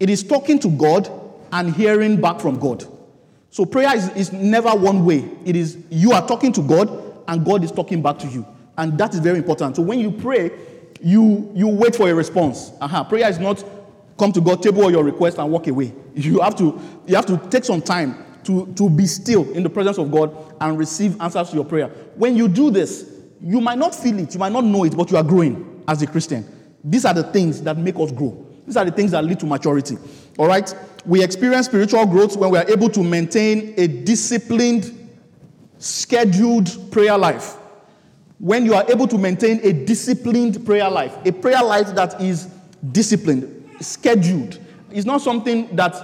[0.00, 1.10] It is talking to God
[1.52, 2.84] and hearing back from God.
[3.50, 5.30] So prayer is, is never one way.
[5.44, 6.90] It is you are talking to God
[7.28, 8.46] and God is talking back to you.
[8.76, 9.76] And that is very important.
[9.76, 10.50] So when you pray,
[11.00, 12.72] you, you wait for a response.
[12.80, 13.04] Uh-huh.
[13.04, 13.64] Prayer is not
[14.18, 15.92] come to God, table your requests, and walk away.
[16.14, 19.70] You have to, you have to take some time to, to be still in the
[19.70, 21.88] presence of God and receive answers to your prayer.
[22.14, 25.10] When you do this, you might not feel it, you might not know it, but
[25.10, 26.44] you are growing as a Christian.
[26.84, 28.46] These are the things that make us grow.
[28.66, 29.96] These are the things that lead to maturity.
[30.38, 30.74] All right?
[31.06, 35.10] We experience spiritual growth when we are able to maintain a disciplined,
[35.78, 37.56] scheduled prayer life.
[38.38, 42.48] When you are able to maintain a disciplined prayer life, a prayer life that is
[42.92, 44.58] disciplined, scheduled.
[44.90, 45.94] It's not something that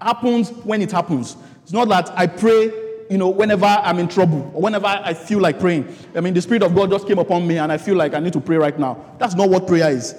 [0.00, 1.36] happens when it happens.
[1.62, 2.64] It's not that I pray,
[3.10, 5.94] you know, whenever I'm in trouble or whenever I feel like praying.
[6.14, 8.20] I mean, the Spirit of God just came upon me and I feel like I
[8.20, 9.04] need to pray right now.
[9.18, 10.14] That's not what prayer is.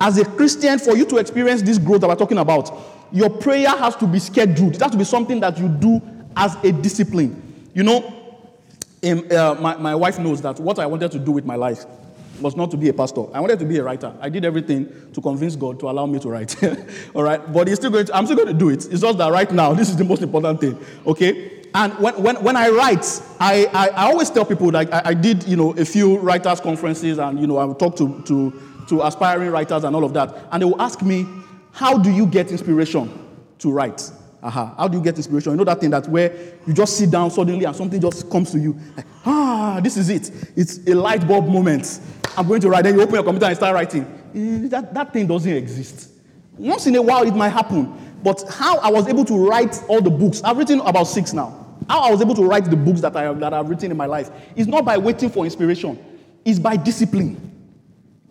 [0.00, 2.70] As a Christian, for you to experience this growth that we're talking about,
[3.12, 4.76] your prayer has to be scheduled.
[4.76, 6.00] It has to be something that you do
[6.36, 7.68] as a discipline.
[7.74, 7.98] You know,
[9.04, 11.84] um, uh, my, my wife knows that what I wanted to do with my life
[12.40, 13.24] was not to be a pastor.
[13.34, 14.14] I wanted to be a writer.
[14.20, 16.56] I did everything to convince God to allow me to write.
[17.14, 17.52] All right?
[17.52, 18.86] But he's still going to, I'm still going to do it.
[18.90, 20.78] It's just that right now, this is the most important thing.
[21.06, 21.60] Okay?
[21.74, 25.14] And when, when, when I write, I, I, I always tell people, like, I, I,
[25.14, 28.69] did, you know, a few writers' conferences and, you know, I would talk to, to,
[28.90, 30.46] to aspiring writers and all of that.
[30.52, 31.26] And they will ask me,
[31.72, 33.10] how do you get inspiration
[33.60, 34.10] to write?
[34.42, 34.74] Uh-huh.
[34.76, 35.52] How do you get inspiration?
[35.52, 36.34] You know that thing that where
[36.66, 38.76] you just sit down suddenly and something just comes to you.
[38.96, 40.30] Like, ah, this is it.
[40.56, 42.00] It's a light bulb moment.
[42.36, 42.84] I'm going to write.
[42.84, 44.02] Then you open your computer and start writing.
[44.34, 46.10] Eh, that, that thing doesn't exist.
[46.56, 47.96] Once in a while it might happen.
[48.22, 51.76] But how I was able to write all the books, I've written about six now.
[51.88, 54.06] How I was able to write the books that, I that I've written in my
[54.06, 55.98] life is not by waiting for inspiration,
[56.44, 57.49] it's by discipline.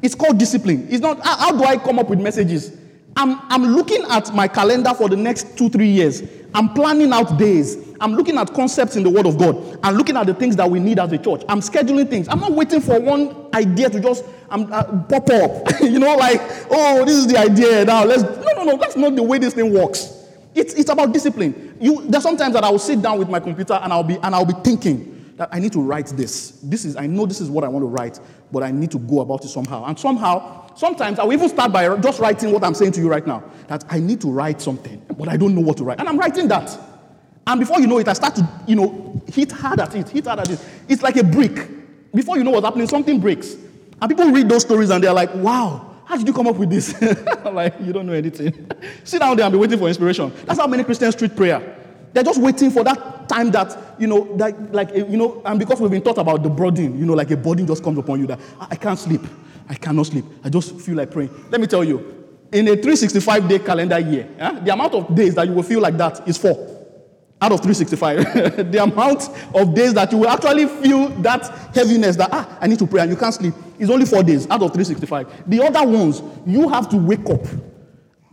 [0.01, 0.87] It's called discipline.
[0.89, 2.77] It's not, how, do I come up with messages?
[3.17, 6.23] I'm, I'm looking at my calendar for the next two, three years.
[6.53, 7.77] I'm planning out days.
[7.99, 9.79] I'm looking at concepts in the Word of God.
[9.83, 11.43] I'm looking at the things that we need as a church.
[11.49, 12.29] I'm scheduling things.
[12.29, 15.67] I'm not waiting for one idea to just um, uh, pop up.
[15.81, 16.39] you know, like,
[16.71, 18.05] oh, this is the idea now.
[18.05, 18.23] Let's.
[18.23, 18.77] No, no, no.
[18.77, 20.27] That's not the way this thing works.
[20.55, 21.77] It's, it's about discipline.
[21.79, 24.33] You, there's sometimes that I will sit down with my computer and I'll be and
[24.33, 26.59] I'll be thinking I need to write this.
[26.63, 28.19] This is I know this is what I want to write,
[28.51, 29.85] but I need to go about it somehow.
[29.85, 33.09] And somehow Sometimes I will even start by just writing what I'm saying to you
[33.09, 33.43] right now.
[33.67, 35.99] That I need to write something, but I don't know what to write.
[35.99, 36.79] And I'm writing that.
[37.45, 40.25] And before you know it, I start to, you know, hit hard at it, hit
[40.25, 40.65] hard at it.
[40.87, 42.13] It's like a brick.
[42.13, 43.55] Before you know what's happening, something breaks.
[44.01, 46.69] And people read those stories and they're like, wow, how did you come up with
[46.69, 46.95] this?
[47.43, 48.71] like, you don't know anything.
[49.03, 50.31] Sit down there and be waiting for inspiration.
[50.45, 51.78] That's how many Christians treat prayer.
[52.13, 55.79] They're just waiting for that time that, you know, that, like, you know, and because
[55.79, 58.27] we've been taught about the burden, you know, like a burden just comes upon you
[58.27, 59.21] that I can't sleep.
[59.69, 60.25] I cannot sleep.
[60.43, 61.29] I just feel like praying.
[61.51, 61.99] Let me tell you,
[62.51, 65.79] in a 365 day calendar year, eh, the amount of days that you will feel
[65.79, 66.79] like that is four
[67.41, 68.71] out of 365.
[68.71, 72.79] the amount of days that you will actually feel that heaviness that, ah, I need
[72.79, 75.49] to pray and you can't sleep is only four days out of 365.
[75.49, 77.41] The other ones, you have to wake up.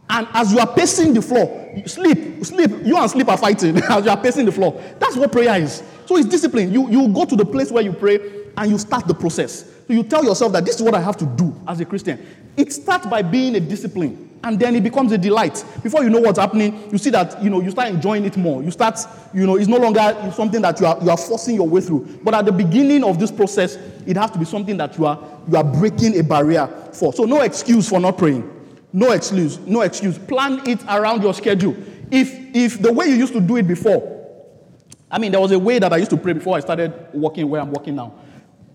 [0.09, 4.05] And as you are pacing the floor, sleep, sleep, you and sleep are fighting as
[4.05, 4.81] you are pacing the floor.
[4.99, 5.83] That's what prayer is.
[6.07, 6.73] So it's discipline.
[6.73, 9.65] You, you go to the place where you pray and you start the process.
[9.87, 12.25] So you tell yourself that this is what I have to do as a Christian.
[12.57, 15.65] It starts by being a discipline, and then it becomes a delight.
[15.83, 18.63] Before you know what's happening, you see that you know you start enjoying it more.
[18.63, 18.99] You start,
[19.35, 22.21] you know, it's no longer something that you are you are forcing your way through.
[22.23, 25.23] But at the beginning of this process, it has to be something that you are
[25.49, 27.13] you are breaking a barrier for.
[27.13, 28.56] So no excuse for not praying.
[28.97, 29.59] No excuse.
[29.59, 30.17] No excuse.
[30.17, 31.77] Plan it around your schedule.
[32.11, 34.01] If if the way you used to do it before,
[35.11, 37.47] I mean, there was a way that I used to pray before I started working
[37.51, 38.15] where I'm working now.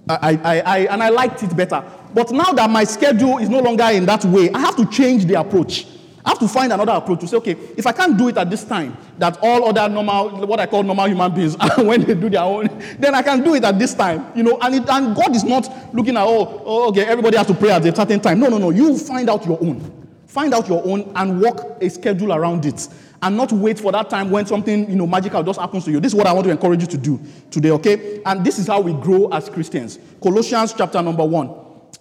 [0.08, 1.84] I, I, I, and I liked it better.
[2.14, 5.26] But now that my schedule is no longer in that way, I have to change
[5.26, 5.88] the approach.
[6.24, 8.48] I have to find another approach to say, okay, if I can't do it at
[8.48, 12.30] this time, that all other normal, what I call normal human beings, when they do
[12.30, 12.68] their own,
[13.00, 14.60] then I can do it at this time, you know.
[14.62, 17.72] And, it, and God is not looking at, oh, oh, okay, everybody has to pray
[17.72, 18.40] at a certain time.
[18.40, 18.70] No, no, no.
[18.70, 20.01] You find out your own.
[20.32, 22.88] Find out your own and work a schedule around it
[23.22, 26.00] and not wait for that time when something you know magical just happens to you.
[26.00, 28.22] This is what I want to encourage you to do today, okay?
[28.26, 30.00] And this is how we grow as Christians.
[30.24, 31.54] Colossians chapter number 1.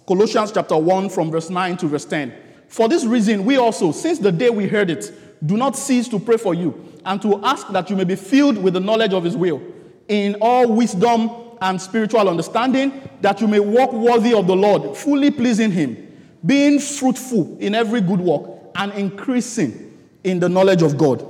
[0.07, 2.33] Colossians chapter 1 from verse 9 to verse 10.
[2.69, 5.12] For this reason, we also, since the day we heard it,
[5.45, 8.59] do not cease to pray for you and to ask that you may be filled
[8.59, 9.61] with the knowledge of his will
[10.07, 15.33] in all wisdom and spiritual understanding, that you may walk worthy of the Lord, fully
[15.33, 16.07] pleasing him,
[16.44, 21.26] being fruitful in every good work and increasing in the knowledge of God.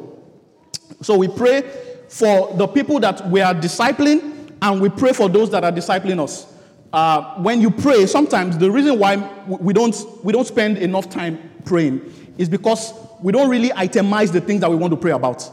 [1.03, 1.63] So we pray
[2.09, 6.23] for the people that we are discipling, and we pray for those that are discipling
[6.23, 6.47] us.
[6.93, 11.51] Uh, when you pray, sometimes the reason why we don't, we don't spend enough time
[11.65, 12.93] praying is because
[13.23, 15.49] we don't really itemize the things that we want to pray about.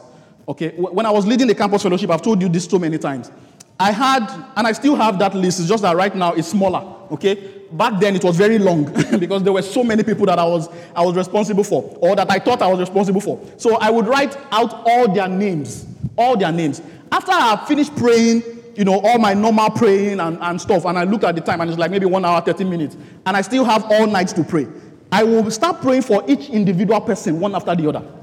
[0.47, 3.31] Okay, when I was leading the campus fellowship, I've told you this so many times.
[3.79, 6.95] I had, and I still have that list, it's just that right now it's smaller.
[7.11, 8.85] Okay, back then it was very long
[9.19, 12.29] because there were so many people that I was, I was responsible for, or that
[12.29, 13.39] I thought I was responsible for.
[13.57, 15.85] So I would write out all their names,
[16.17, 16.81] all their names.
[17.11, 18.43] After I finished praying,
[18.75, 21.61] you know, all my normal praying and, and stuff, and I look at the time
[21.61, 24.43] and it's like maybe one hour, 30 minutes, and I still have all nights to
[24.43, 24.67] pray.
[25.11, 28.16] I will start praying for each individual person, one after the other.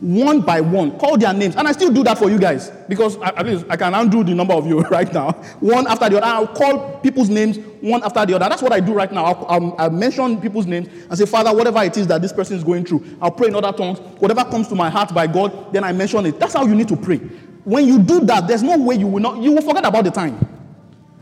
[0.00, 1.56] One by one, call their names.
[1.56, 4.34] And I still do that for you guys because at least I can undo the
[4.34, 5.32] number of you right now.
[5.60, 6.26] One after the other.
[6.26, 8.48] I'll call people's names one after the other.
[8.48, 9.24] That's what I do right now.
[9.24, 12.32] I'll, um, I'll, I'll, mention people's names and say, Father, whatever it is that this
[12.32, 13.98] person is going through, I'll pray in other tongues.
[14.20, 16.40] Whatever comes to my heart by God, then I mention it.
[16.40, 17.18] That's how you need to pray.
[17.64, 20.10] When you do that, there's no way you will not, you will forget about the
[20.10, 20.38] time.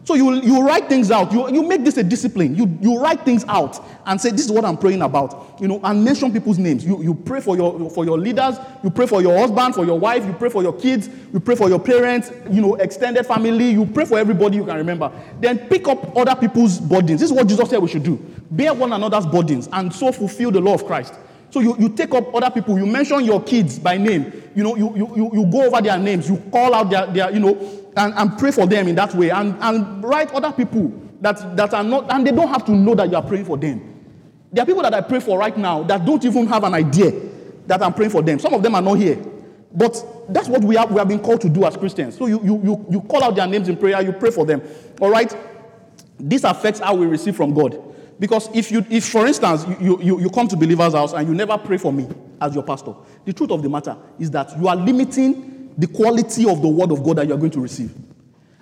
[0.08, 1.30] So you, you write things out.
[1.32, 2.56] You, you make this a discipline.
[2.56, 5.60] You, you write things out and say, This is what I'm praying about.
[5.60, 6.82] You know, and mention people's names.
[6.82, 8.56] You, you pray for your, for your leaders.
[8.82, 10.24] You pray for your husband, for your wife.
[10.24, 11.10] You pray for your kids.
[11.30, 13.68] You pray for your parents, you know, extended family.
[13.72, 15.12] You pray for everybody you can remember.
[15.40, 17.20] Then pick up other people's burdens.
[17.20, 18.16] This is what Jesus said we should do.
[18.50, 21.12] Bear one another's burdens and so fulfill the law of Christ.
[21.50, 24.76] So you, you take up other people, you mention your kids by name, you know,
[24.76, 28.14] you, you, you go over their names, you call out their, their you know, and,
[28.14, 31.84] and pray for them in that way, and, and write other people that, that are
[31.84, 33.94] not, and they don't have to know that you are praying for them.
[34.52, 37.12] There are people that I pray for right now that don't even have an idea
[37.66, 38.38] that I'm praying for them.
[38.38, 39.22] Some of them are not here.
[39.72, 42.16] But that's what we have, we have been called to do as Christians.
[42.16, 44.62] So you, you, you, you call out their names in prayer, you pray for them.
[45.00, 45.36] All right?
[46.18, 47.78] This affects how we receive from God.
[48.18, 51.34] Because if you, if for instance, you, you, you come to believer's house and you
[51.34, 52.08] never pray for me
[52.40, 56.48] as your pastor, the truth of the matter is that you are limiting the quality
[56.48, 57.94] of the word of God that you are going to receive.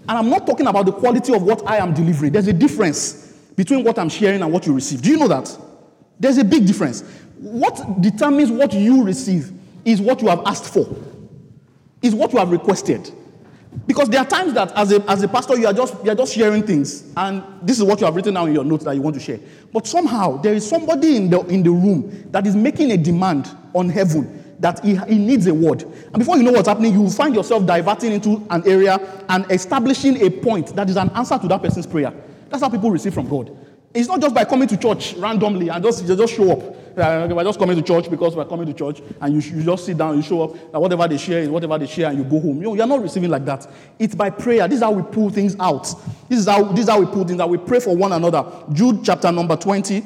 [0.09, 2.33] And I'm not talking about the quality of what I am delivering.
[2.33, 5.03] There's a difference between what I'm sharing and what you receive.
[5.03, 5.59] Do you know that?
[6.21, 7.03] There's a big difference.
[7.39, 9.51] What determines what you receive
[9.85, 10.87] is what you have asked for,
[12.03, 13.11] is what you have requested.
[13.87, 16.15] Because there are times that as a, as a pastor, you are, just, you are
[16.15, 18.95] just sharing things, and this is what you have written down in your notes that
[18.95, 19.39] you want to share.
[19.73, 23.55] But somehow, there is somebody in the, in the room that is making a demand
[23.75, 25.83] on heaven that he, he needs a word.
[25.83, 29.51] And before you know what's happening, you will find yourself diverting into an area and
[29.51, 32.13] establishing a point that is an answer to that person's prayer.
[32.49, 33.57] That's how people receive from God.
[33.93, 36.77] It's not just by coming to church randomly and just, just show up.
[36.99, 39.85] Uh, we're just coming to church because we're coming to church and you, you just
[39.85, 42.25] sit down, you show up, and whatever they share is whatever they share, and you
[42.25, 42.57] go home.
[42.57, 43.67] You know, you're not receiving like that.
[43.99, 44.67] It's by prayer.
[44.69, 45.85] This is how we pull things out.
[46.29, 47.51] This is how, this is how we pull things out.
[47.51, 48.45] We pray for one another.
[48.73, 50.05] Jude chapter number 20.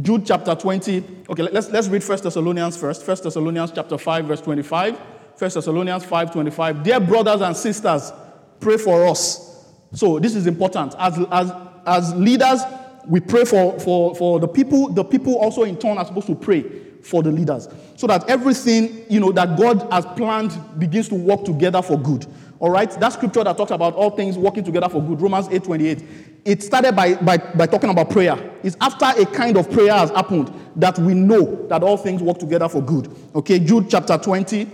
[0.00, 1.04] Jude chapter 20.
[1.28, 3.02] Okay, let's, let's read First Thessalonians first.
[3.02, 5.00] First Thessalonians chapter 5, verse 25.
[5.36, 6.82] First Thessalonians 5, 25.
[6.82, 8.12] Dear brothers and sisters,
[8.60, 9.66] pray for us.
[9.92, 10.94] So this is important.
[10.98, 11.52] As, as,
[11.86, 12.60] as leaders,
[13.08, 14.90] we pray for, for, for the people.
[14.90, 16.62] The people also, in turn, are supposed to pray
[17.02, 21.44] for the leaders so that everything you know that god has planned begins to work
[21.44, 22.26] together for good
[22.60, 22.90] all right?
[23.00, 26.04] That scripture that talks about all things working together for good romans 8 28
[26.44, 28.36] it started by, by, by talking about prayer.
[28.62, 32.38] It's after a kind of prayer has happened that we know that all things work
[32.38, 33.14] together for good.
[33.34, 34.68] Okay jude chapter 20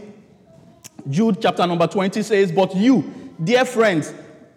[1.08, 4.12] jude chapter number 20 says but you dear friends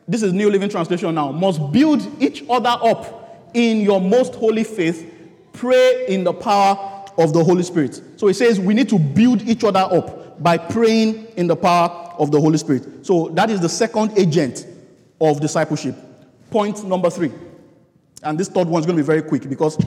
[0.08, 3.20] this is new living translation now must build each other up
[3.54, 5.14] in your most holy faith,
[5.54, 8.02] pray in the power of the Holy Spirit.
[8.18, 11.90] So he says we need to build each other up by praying in the power
[12.18, 13.06] of the Holy Spirit.
[13.06, 14.66] So that is the second agent
[15.20, 15.96] of discipleship.
[16.50, 17.32] Point number three.
[18.24, 19.78] And this third one is going to be very quick because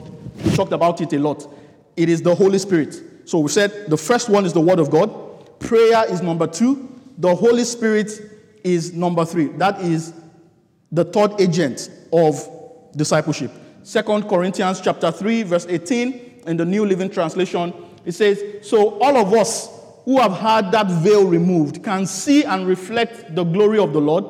[0.43, 1.47] we talked about it a lot.
[1.95, 3.01] It is the Holy Spirit.
[3.25, 6.89] So we said the first one is the Word of God, prayer is number two,
[7.17, 8.11] the Holy Spirit
[8.63, 9.47] is number three.
[9.47, 10.13] That is
[10.91, 12.49] the third agent of
[12.95, 13.51] discipleship.
[13.83, 17.73] Second Corinthians chapter 3, verse 18, in the New Living Translation,
[18.05, 19.69] it says, So all of us
[20.05, 24.25] who have had that veil removed can see and reflect the glory of the Lord.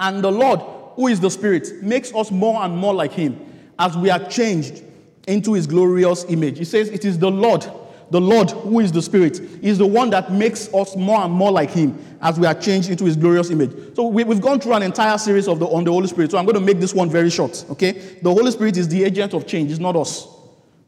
[0.00, 0.60] And the Lord,
[0.94, 3.44] who is the Spirit, makes us more and more like Him
[3.78, 4.82] as we are changed
[5.26, 6.58] into His glorious image.
[6.58, 7.66] He says, It is the Lord
[8.10, 11.50] the Lord, who is the Spirit, is the one that makes us more and more
[11.50, 13.94] like Him as we are changed into His glorious image.
[13.94, 16.30] So we, have gone through an entire series of the, on the Holy Spirit.
[16.30, 17.64] So I'm going to make this one very short.
[17.70, 17.92] Okay,
[18.22, 19.70] the Holy Spirit is the agent of change.
[19.70, 20.26] It's not us.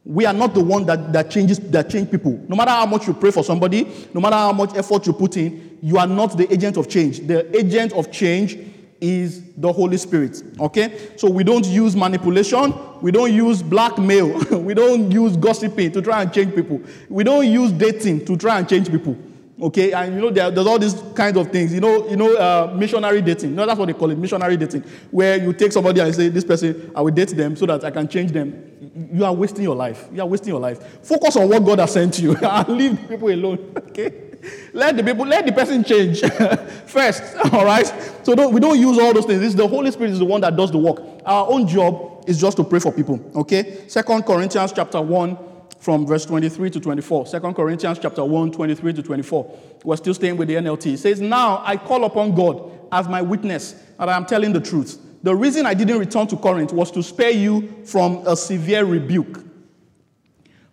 [0.04, 2.32] We are not the one that, that changes that change people.
[2.48, 5.36] No matter how much you pray for somebody, no matter how much effort you put
[5.36, 7.20] in, you are not the agent of change.
[7.20, 8.58] The agent of change
[9.00, 10.42] is the Holy Spirit.
[10.58, 11.10] Okay?
[11.16, 16.22] So we don't use manipulation, we don't use blackmail, we don't use gossiping to try
[16.22, 16.80] and change people.
[17.08, 19.16] We don't use dating to try and change people.
[19.60, 21.74] Okay, and you know there, there's all these kinds of things.
[21.74, 23.50] You know, you know, uh, missionary dating.
[23.50, 26.28] You know, that's what they call it, missionary dating, where you take somebody and say,
[26.28, 28.70] "This person, I will date them so that I can change them."
[29.12, 30.08] You are wasting your life.
[30.12, 31.00] You are wasting your life.
[31.02, 33.74] Focus on what God has sent you and leave people alone.
[33.90, 34.30] Okay.
[34.72, 36.20] Let the people, let the person change
[36.86, 37.22] first.
[37.52, 37.86] All right.
[38.22, 39.40] So don't, we don't use all those things.
[39.40, 41.02] This, the Holy Spirit is the one that does the work.
[41.26, 43.20] Our own job is just to pray for people.
[43.34, 43.86] Okay.
[43.88, 45.36] Second Corinthians chapter one
[45.80, 47.26] from verse 23 to 24.
[47.26, 49.58] 2 Corinthians chapter 1, 23 to 24.
[49.82, 50.92] We're still staying with the NLT.
[50.92, 54.60] It says, Now I call upon God as my witness that I am telling the
[54.60, 55.00] truth.
[55.22, 59.44] The reason I didn't return to Corinth was to spare you from a severe rebuke.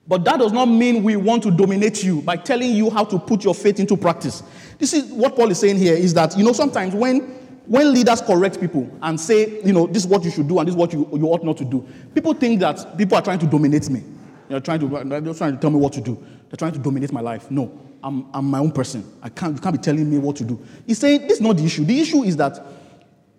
[0.07, 3.19] But that does not mean we want to dominate you by telling you how to
[3.19, 4.41] put your faith into practice.
[4.77, 7.21] This is what Paul is saying here is that, you know, sometimes when,
[7.65, 10.67] when leaders correct people and say, you know, this is what you should do and
[10.67, 11.85] this is what you, you ought not to do,
[12.15, 14.01] people think that people are trying to dominate me.
[14.49, 16.15] They're trying to, they're trying to tell me what to do.
[16.49, 17.51] They're trying to dominate my life.
[17.51, 19.03] No, I'm, I'm my own person.
[19.21, 20.59] I can't, you can't be telling me what to do.
[20.85, 21.83] He's saying this is not the issue.
[21.83, 22.59] The issue is that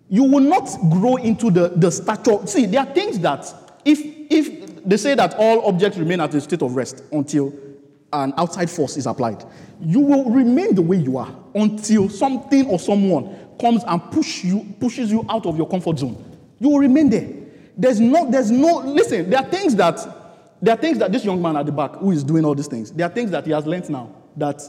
[0.09, 2.45] you will not grow into the, the stature.
[2.47, 3.53] See, there are things that
[3.85, 3.99] if,
[4.29, 7.53] if they say that all objects remain at a state of rest until
[8.13, 9.43] an outside force is applied.
[9.79, 14.65] You will remain the way you are until something or someone comes and push you,
[14.79, 16.23] pushes you out of your comfort zone.
[16.59, 17.29] You will remain there.
[17.77, 19.97] There's no, there's no, listen, there are things that,
[20.61, 22.67] there are things that this young man at the back who is doing all these
[22.67, 24.61] things, there are things that he has learned now that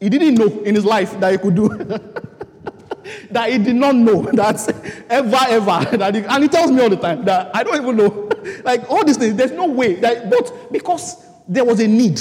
[0.00, 1.68] he didn't know in his life that he could do.
[3.30, 5.96] that he did not know that ever, ever.
[5.96, 8.30] That he, and he tells me all the time that I don't even know.
[8.64, 9.94] like all these things, there's no way.
[9.94, 12.20] That, but because there was a need,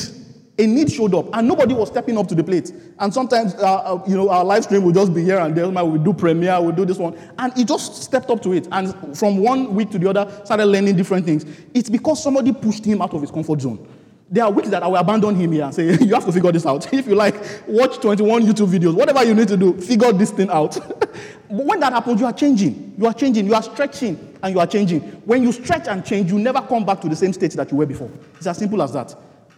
[0.59, 2.73] a need showed up, and nobody was stepping up to the plate.
[2.99, 5.67] And sometimes, uh, uh, you know, our live stream will just be here and there.
[5.67, 8.67] We do premiere, we do this one, and he just stepped up to it.
[8.71, 11.45] And from one week to the other, started learning different things.
[11.73, 13.87] It's because somebody pushed him out of his comfort zone.
[14.29, 16.51] There are weeks that I will abandon him here and say, You have to figure
[16.51, 16.91] this out.
[16.93, 17.35] If you like,
[17.67, 20.77] watch 21 YouTube videos, whatever you need to do, figure this thing out.
[20.99, 21.15] but
[21.49, 22.95] when that happens, you are changing.
[22.97, 23.45] You are changing.
[23.45, 25.01] You are stretching and you are changing.
[25.23, 27.77] When you stretch and change, you never come back to the same state that you
[27.77, 28.11] were before.
[28.35, 29.15] It's as simple as that.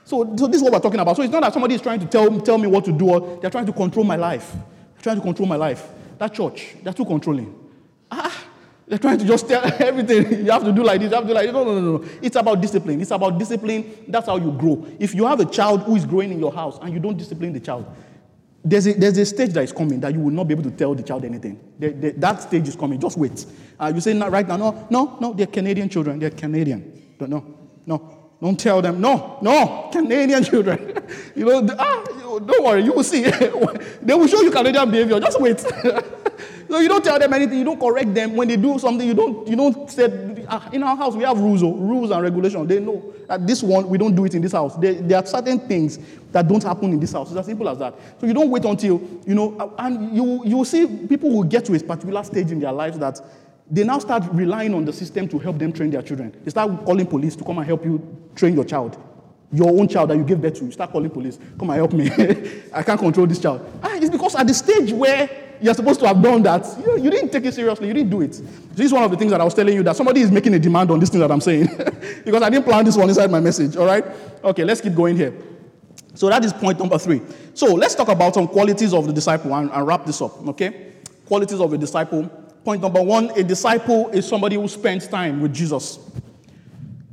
[0.09, 1.15] So, so this is what we're talking about.
[1.15, 3.39] So it's not that somebody is trying to tell, tell me what to do or
[3.39, 4.51] they're trying to control my life.
[4.53, 5.87] They're trying to control my life.
[6.17, 7.53] That church, they're too controlling.
[8.09, 8.45] Ah,
[8.87, 10.45] they're trying to just tell everything.
[10.45, 11.53] You have to do like this, you have to do like this.
[11.53, 12.09] No, no, no, no.
[12.23, 12.99] It's about discipline.
[12.99, 14.03] It's about discipline.
[14.07, 14.83] That's how you grow.
[14.97, 17.53] If you have a child who is growing in your house and you don't discipline
[17.53, 17.85] the child,
[18.65, 20.71] there's a, there's a stage that is coming that you will not be able to
[20.71, 21.59] tell the child anything.
[21.77, 22.99] The, the, that stage is coming.
[22.99, 23.45] Just wait.
[23.79, 26.17] Uh, you say not right now, no, no, no, they're Canadian children.
[26.17, 27.13] They're Canadian.
[27.19, 27.45] Don't, no,
[27.85, 28.18] no.
[28.41, 30.93] Don't tell them, no, no, Canadian children.
[31.35, 32.03] you know, ah,
[32.45, 33.23] don't worry, you will see.
[34.01, 35.19] they will show you Canadian behavior.
[35.19, 35.65] Just wait.
[36.69, 37.57] So you don't tell them anything.
[37.57, 39.07] You don't correct them when they do something.
[39.07, 39.47] You don't.
[39.47, 40.45] You don't say.
[40.47, 42.67] Ah, in our house we have rules, oh, rules and regulations.
[42.67, 44.75] They know that this one we don't do it in this house.
[44.75, 45.97] There, there are certain things
[46.31, 47.29] that don't happen in this house.
[47.31, 47.95] It's as simple as that.
[48.19, 49.73] So you don't wait until you know.
[49.79, 52.99] And you you will see people will get to a particular stage in their lives
[52.99, 53.19] that
[53.69, 56.35] they now start relying on the system to help them train their children.
[56.43, 58.01] They start calling police to come and help you
[58.35, 58.97] train your child.
[59.51, 61.39] Your own child that you gave birth to, you start calling police.
[61.57, 62.09] Come and help me.
[62.73, 63.67] I can't control this child.
[63.83, 65.29] Ah, it's because at the stage where
[65.61, 66.65] you're supposed to have done that.
[66.85, 67.87] You, you, didn't take it seriously.
[67.87, 68.31] You didn't do it.
[68.75, 70.53] This is one of the things that I was telling you that somebody is making
[70.53, 71.65] a demand on this thing that I'm saying
[72.25, 73.75] because I didn't plan this one inside my message.
[73.75, 74.05] All right?
[74.43, 75.33] Okay, let's keep going here.
[76.13, 77.21] So that is point number three.
[77.53, 80.47] So let's talk about some qualities of the disciple and, and wrap this up.
[80.49, 80.93] Okay?
[81.25, 82.29] Qualities of a disciple.
[82.69, 85.97] Point number one a disciple is somebody who spends time with Jesus.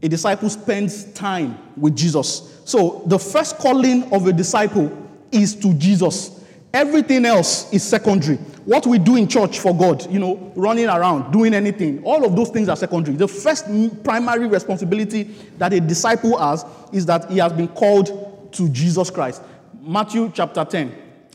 [0.03, 2.61] A disciple spends time with Jesus.
[2.67, 4.93] So the first calling of a disciple
[5.33, 6.45] is to Jesus.
[6.75, 8.37] Everything else is secondary.
[8.67, 12.37] What we do in church for God, you know, running around, doing anything, all of
[12.37, 13.17] those things are secondary.
[13.17, 13.65] The first
[14.05, 15.23] primary responsibility
[15.57, 19.41] that a disciple has is that he has been called to Jesus Christ.
[19.81, 20.95] Matthew chapter 10,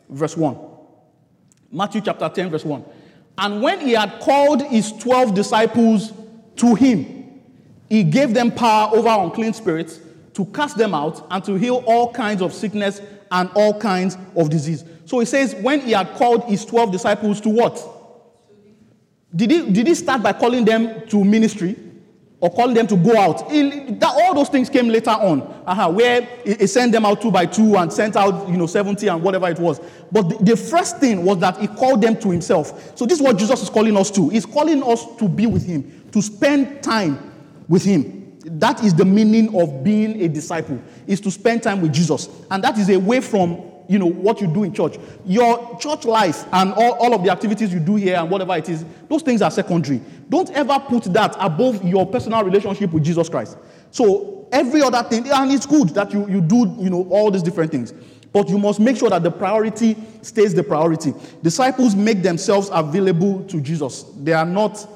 [0.10, 0.60] verse 1.
[1.72, 2.86] Matthew chapter 10, verse 1.
[3.38, 6.14] And when he had called his 12 disciples
[6.58, 7.42] to him,
[7.90, 10.00] he gave them power over unclean spirits
[10.34, 13.02] to cast them out and to heal all kinds of sickness
[13.32, 14.86] and all kinds of disease.
[15.06, 17.86] So he says, when he had called his 12 disciples to what?
[19.36, 21.76] Did he, did he start by calling them to ministry
[22.42, 23.50] or calling them to go out?
[23.50, 27.22] He, that, all those things came later on, uh-huh, where he, he, sent them out
[27.22, 29.80] two by two and sent out, you know, 70 and whatever it was.
[30.12, 32.98] But the, the first thing was that he called them to himself.
[32.98, 34.28] So this is what Jesus is calling us to.
[34.28, 37.32] He's calling us to be with him, to spend time
[37.70, 38.38] with him.
[38.44, 42.28] That is the meaning of being a disciple, is to spend time with Jesus.
[42.50, 44.96] And that is away from you know what you do in church.
[45.26, 48.70] Your church life and all, all of the activities you do here and whatever it
[48.70, 50.02] is, those things are secondary.
[50.30, 53.58] Don't ever put that above your personal relationship with Jesus Christ.
[53.92, 57.44] So every other thing, and it's good that you, you do, you know, all these
[57.44, 57.94] different things.
[58.32, 61.14] But you must make sure that the priority stays the priority.
[61.44, 64.04] Disciples make themselves available to Jesus.
[64.16, 64.88] They are not,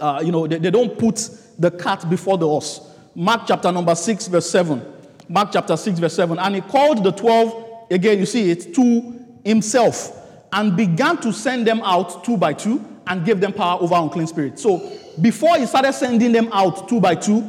[0.00, 1.30] uh, you know, they, they don't put
[1.60, 2.80] the cat before the horse.
[3.14, 4.84] Mark chapter number 6, verse 7.
[5.28, 6.38] Mark chapter 6, verse 7.
[6.38, 10.20] And he called the 12, again, you see it, to himself
[10.52, 14.26] and began to send them out two by two and gave them power over unclean
[14.26, 14.62] spirits.
[14.62, 17.48] So before he started sending them out two by two,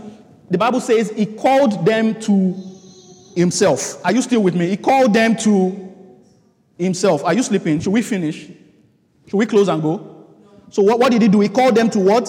[0.49, 2.55] the Bible says he called them to
[3.35, 4.03] himself.
[4.05, 4.67] Are you still with me?
[4.69, 5.93] He called them to
[6.77, 7.23] himself.
[7.23, 7.79] Are you sleeping?
[7.79, 8.47] Should we finish?
[9.27, 10.27] Should we close and go?
[10.69, 11.39] So what, what did he do?
[11.39, 12.27] He called them to what?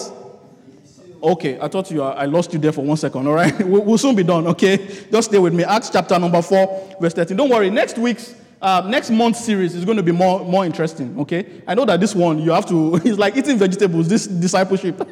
[1.21, 3.27] Okay, I thought you are, I lost you there for one second.
[3.27, 4.47] All right, we'll, soon be done.
[4.47, 5.63] Okay, just stay with me.
[5.63, 7.37] Acts chapter number four, verse thirteen.
[7.37, 7.69] Don't worry.
[7.69, 11.61] Next week's uh, next month's series is going to be more, more interesting, okay?
[11.67, 15.07] I know that this one, you have to, it's like eating vegetables, this discipleship.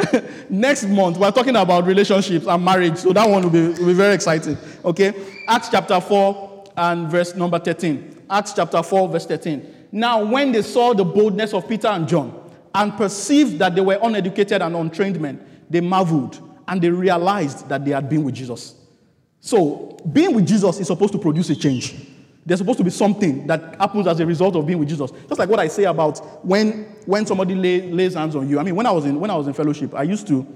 [0.50, 3.94] next month, we're talking about relationships and marriage, so that one will be, will be
[3.94, 5.14] very exciting, okay?
[5.48, 8.24] Acts chapter 4 and verse number 13.
[8.28, 9.88] Acts chapter 4, verse 13.
[9.90, 12.41] Now, when they saw the boldness of Peter and John
[12.74, 17.84] and perceived that they were uneducated and untrained men, they marveled and they realized that
[17.84, 18.74] they had been with Jesus.
[19.40, 21.94] So, being with Jesus is supposed to produce a change.
[22.44, 25.10] There's supposed to be something that happens as a result of being with Jesus.
[25.28, 28.58] Just like what I say about when, when somebody lay, lays hands on you.
[28.58, 30.46] I mean, when I, was in, when I was in fellowship, I used to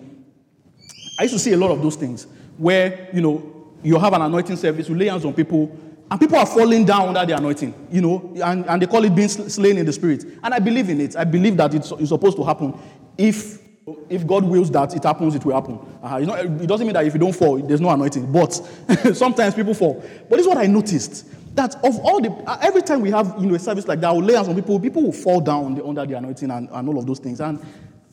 [1.18, 2.26] I used to see a lot of those things
[2.58, 3.52] where, you know,
[3.82, 5.76] you have an anointing service, you lay hands on people,
[6.10, 9.14] and people are falling down under the anointing, you know, and, and they call it
[9.14, 10.24] being slain in the spirit.
[10.42, 11.16] And I believe in it.
[11.16, 12.78] I believe that it's, it's supposed to happen.
[13.18, 13.66] If
[14.08, 15.78] if God wills that it happens, it will happen.
[16.02, 18.32] Uh, you know, it doesn't mean that if you don't fall, there's no anointing.
[18.32, 18.50] But
[19.14, 20.04] sometimes people fall.
[20.28, 23.34] But this is what I noticed that of all the uh, every time we have
[23.38, 25.40] you know a service like that, I will lay hands on people, people will fall
[25.40, 27.40] down under the anointing and, and all of those things.
[27.40, 27.64] And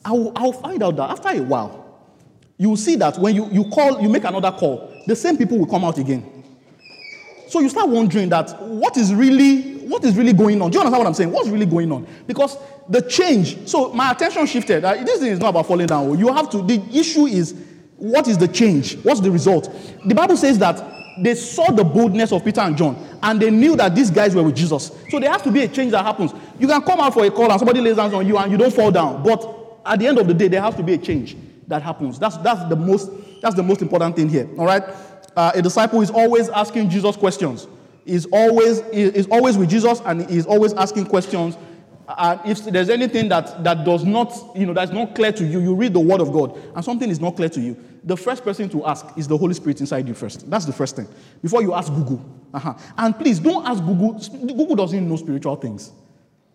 [0.04, 1.84] I will, I'll find out that after a while,
[2.56, 5.58] you will see that when you, you call, you make another call, the same people
[5.58, 6.33] will come out again.
[7.48, 10.70] So you start wondering that what is really what is really going on?
[10.70, 11.30] Do you understand what I'm saying?
[11.30, 12.06] What's really going on?
[12.26, 12.56] Because
[12.88, 13.68] the change.
[13.68, 14.84] So my attention shifted.
[14.84, 16.18] Uh, this thing is not about falling down.
[16.18, 16.62] You have to.
[16.62, 17.54] The issue is
[17.96, 18.96] what is the change?
[19.04, 19.72] What's the result?
[20.04, 20.82] The Bible says that
[21.18, 24.42] they saw the boldness of Peter and John and they knew that these guys were
[24.42, 24.90] with Jesus.
[25.10, 26.32] So there has to be a change that happens.
[26.58, 28.58] You can come out for a call and somebody lays hands on you and you
[28.58, 29.22] don't fall down.
[29.22, 31.36] But at the end of the day, there has to be a change
[31.68, 32.18] that happens.
[32.18, 34.48] That's, that's, the, most, that's the most important thing here.
[34.58, 34.82] All right?
[35.36, 37.66] Uh, a disciple is always asking Jesus questions.
[38.06, 41.56] Is always, is always with Jesus and is always asking questions
[42.06, 45.60] and if there's anything that, that does not, you know, that's not clear to you,
[45.60, 48.44] you read the Word of God, and something is not clear to you, the first
[48.44, 50.48] person to ask is the Holy Spirit inside you first.
[50.50, 51.08] That's the first thing.
[51.40, 52.22] Before you ask Google.
[52.52, 52.74] Uh-huh.
[52.98, 54.12] And please don't ask Google.
[54.46, 55.92] Google doesn't know spiritual things.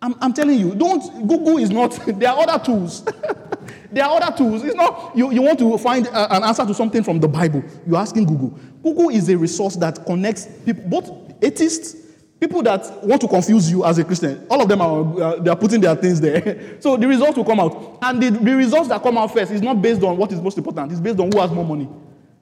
[0.02, 3.04] I'm, I'm telling you, don't, Google is not, there are other tools.
[3.92, 4.64] there are other tools.
[4.64, 7.62] It's not, you, you want to find a, an answer to something from the Bible.
[7.86, 8.58] You're asking Google.
[8.82, 12.00] Google is a resource that connects people, both atheists
[12.40, 15.50] People that want to confuse you as a Christian, all of them are uh, they
[15.50, 16.74] are putting their things there.
[16.80, 17.98] so the results will come out.
[18.00, 20.56] And the, the results that come out first is not based on what is most
[20.56, 21.86] important, it's based on who has more money.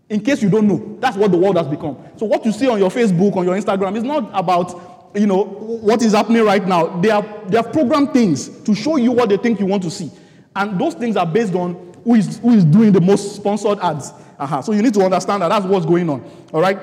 [0.08, 1.98] In case you don't know, that's what the world has become.
[2.16, 5.44] So what you see on your Facebook, on your Instagram, is not about you know
[5.44, 7.00] what is happening right now.
[7.00, 9.90] They are they have programmed things to show you what they think you want to
[9.90, 10.10] see.
[10.54, 14.12] And those things are based on who is who is doing the most sponsored ads.
[14.38, 14.62] Uh-huh.
[14.62, 16.24] So you need to understand that that's what's going on.
[16.52, 16.78] All right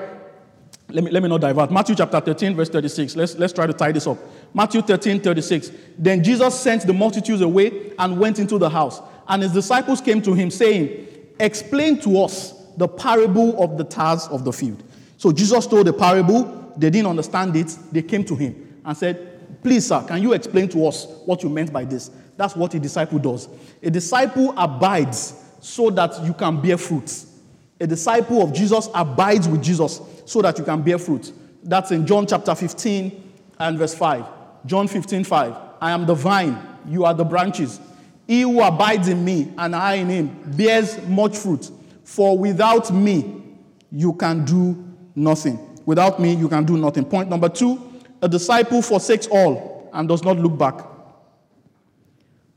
[0.88, 1.70] let me, let me not divert.
[1.70, 3.16] Matthew chapter 13, verse 36.
[3.16, 4.18] Let's, let's try to tie this up.
[4.54, 5.72] Matthew 13, 36.
[5.98, 9.00] Then Jesus sent the multitudes away and went into the house.
[9.28, 11.08] And his disciples came to him, saying,
[11.40, 14.82] Explain to us the parable of the tares of the field.
[15.16, 16.72] So Jesus told the parable.
[16.76, 17.76] They didn't understand it.
[17.90, 21.48] They came to him and said, Please, sir, can you explain to us what you
[21.48, 22.10] meant by this?
[22.36, 23.48] That's what a disciple does.
[23.82, 27.24] A disciple abides so that you can bear fruit.
[27.80, 31.32] A disciple of Jesus abides with Jesus so that you can bear fruit.
[31.62, 34.24] That's in John chapter 15 and verse 5.
[34.66, 35.56] John 15, 5.
[35.80, 37.80] I am the vine, you are the branches.
[38.26, 41.70] He who abides in me and I in him bears much fruit.
[42.04, 43.42] For without me,
[43.90, 44.85] you can do
[45.16, 45.58] nothing.
[45.86, 47.04] Without me, you can do nothing.
[47.04, 47.82] Point number two
[48.22, 50.86] a disciple forsakes all and does not look back.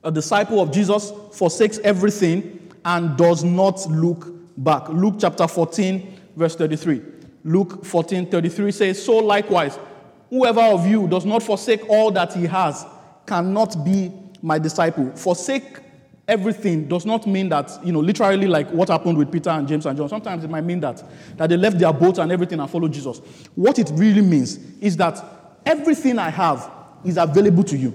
[0.04, 4.88] A disciple of Jesus forsakes everything and does not look back.
[4.90, 7.02] Luke chapter 14, verse 33.
[7.44, 9.78] Luke 14 33 says, So likewise,
[10.30, 12.86] whoever of you does not forsake all that he has
[13.26, 15.12] cannot be my disciple.
[15.16, 15.80] Forsake
[16.30, 19.86] everything does not mean that, you know, literally like what happened with Peter and James
[19.88, 20.08] and John.
[20.08, 21.04] Sometimes it might mean that,
[21.38, 23.18] that they left their boat and everything and followed Jesus.
[23.56, 25.22] What it really means is that
[25.66, 26.72] everything I have
[27.04, 27.94] is available to you.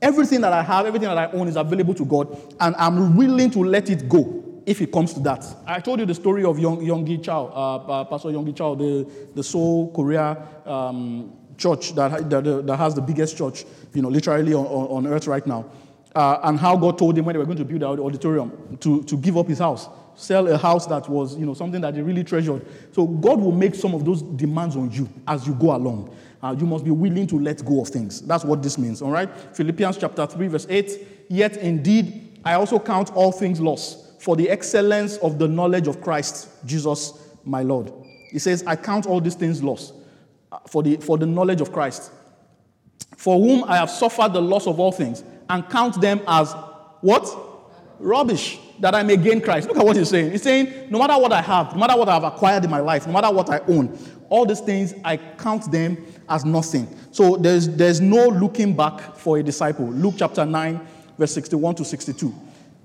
[0.00, 3.50] Everything that I have, everything that I own is available to God, and I'm willing
[3.50, 5.44] to let it go if it comes to that.
[5.66, 9.42] I told you the story of Young, Yonggi Cho, uh, Pastor Yonggi Cho, the, the
[9.42, 14.66] Seoul Korea um, church that, that, that, has the biggest church, you know, literally on,
[14.66, 15.66] on earth right now.
[16.14, 19.02] Uh, and how God told him when they were going to build the auditorium to,
[19.04, 22.00] to give up his house, sell a house that was, you know, something that he
[22.00, 22.64] really treasured.
[22.92, 26.14] So God will make some of those demands on you as you go along.
[26.42, 28.22] Uh, you must be willing to let go of things.
[28.22, 29.28] That's what this means, all right?
[29.54, 31.26] Philippians chapter 3, verse 8.
[31.28, 36.00] Yet indeed, I also count all things lost for the excellence of the knowledge of
[36.00, 37.92] Christ Jesus my Lord.
[38.30, 39.94] He says, I count all these things lost
[40.52, 42.12] uh, for the, for the knowledge of Christ,
[43.16, 46.52] for whom I have suffered the loss of all things, and count them as
[47.00, 47.46] what?
[47.98, 49.68] Rubbish, that I may gain Christ.
[49.68, 50.30] Look at what he's saying.
[50.30, 53.06] He's saying, no matter what I have, no matter what I've acquired in my life,
[53.06, 56.86] no matter what I own, all these things, I count them as nothing.
[57.10, 59.86] So there's, there's no looking back for a disciple.
[59.86, 60.86] Luke chapter 9,
[61.16, 62.34] verse 61 to 62.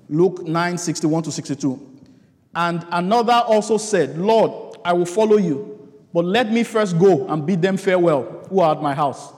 [0.09, 1.93] Luke 9 61 to 62.
[2.55, 7.45] And another also said, Lord, I will follow you, but let me first go and
[7.45, 9.33] bid them farewell who are at my house.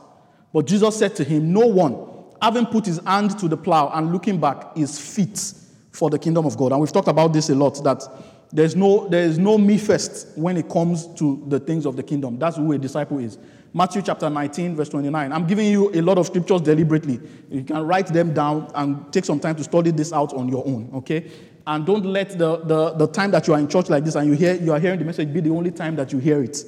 [0.51, 4.11] But Jesus said to him, No one, having put his hand to the plow and
[4.11, 5.53] looking back, is fit
[5.91, 6.71] for the kingdom of God.
[6.71, 8.03] And we've talked about this a lot that
[8.51, 12.03] there's no, there is no me first when it comes to the things of the
[12.03, 12.37] kingdom.
[12.37, 13.37] That's who a disciple is.
[13.73, 15.33] Matthew chapter 19, verse 29.
[15.33, 17.19] I'm giving you a lot of scriptures deliberately.
[17.49, 20.65] You can write them down and take some time to study this out on your
[20.65, 21.29] own, okay?
[21.67, 24.27] And don't let the, the, the time that you are in church like this and
[24.29, 26.63] you, hear, you are hearing the message be the only time that you hear it.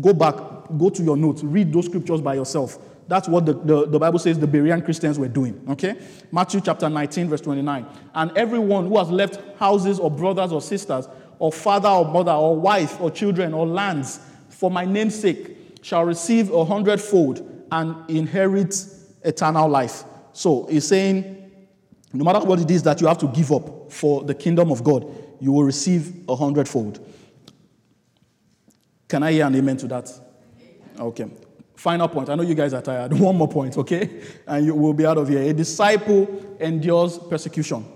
[0.00, 0.34] Go back,
[0.76, 2.78] go to your notes, read those scriptures by yourself.
[3.10, 5.60] That's what the, the, the, Bible says the Berean Christians were doing.
[5.68, 5.96] Okay?
[6.30, 7.84] Matthew chapter 19, verse 29.
[8.14, 11.08] And everyone who has left houses or brothers or sisters,
[11.40, 16.04] or father or mother, or wife or children or lands for my name's sake shall
[16.04, 18.76] receive a hundredfold and inherit
[19.24, 20.04] eternal life.
[20.32, 21.50] So he's saying,
[22.12, 24.84] no matter what it is that you have to give up for the kingdom of
[24.84, 25.04] God,
[25.40, 27.04] you will receive a hundredfold.
[29.08, 30.12] Can I hear an amen to that?
[30.96, 31.28] Okay.
[31.80, 32.28] Final point.
[32.28, 33.10] I know you guys are tired.
[33.18, 34.20] One more point, okay?
[34.46, 35.40] And you will be out of here.
[35.40, 36.28] A disciple
[36.60, 37.86] endures persecution.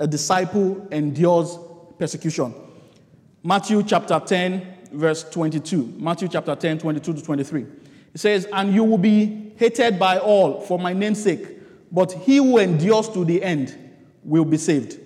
[0.00, 1.56] A disciple endures
[1.96, 2.52] persecution.
[3.44, 5.94] Matthew chapter 10, verse 22.
[5.98, 7.62] Matthew chapter 10, 22 to 23.
[7.62, 7.68] It
[8.16, 11.46] says, And you will be hated by all for my name's sake,
[11.92, 13.72] but he who endures to the end
[14.24, 14.98] will be saved.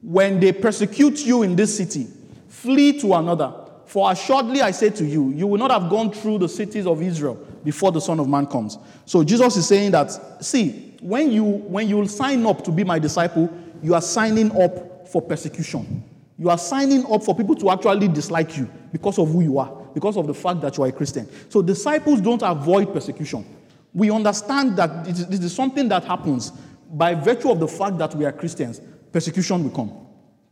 [0.00, 2.06] When they persecute you in this city,
[2.48, 3.52] flee to another.
[3.84, 7.02] For assuredly I say to you, you will not have gone through the cities of
[7.02, 8.78] Israel before the Son of Man comes.
[9.04, 10.10] So Jesus is saying that,
[10.44, 13.50] see, when you when you sign up to be my disciple,
[13.82, 16.04] you are signing up for persecution.
[16.38, 19.70] You are signing up for people to actually dislike you because of who you are,
[19.94, 21.28] because of the fact that you are a Christian.
[21.50, 23.44] So disciples don't avoid persecution.
[23.92, 26.52] We understand that this is something that happens
[26.92, 28.80] by virtue of the fact that we are Christians.
[29.12, 30.06] Persecution will come.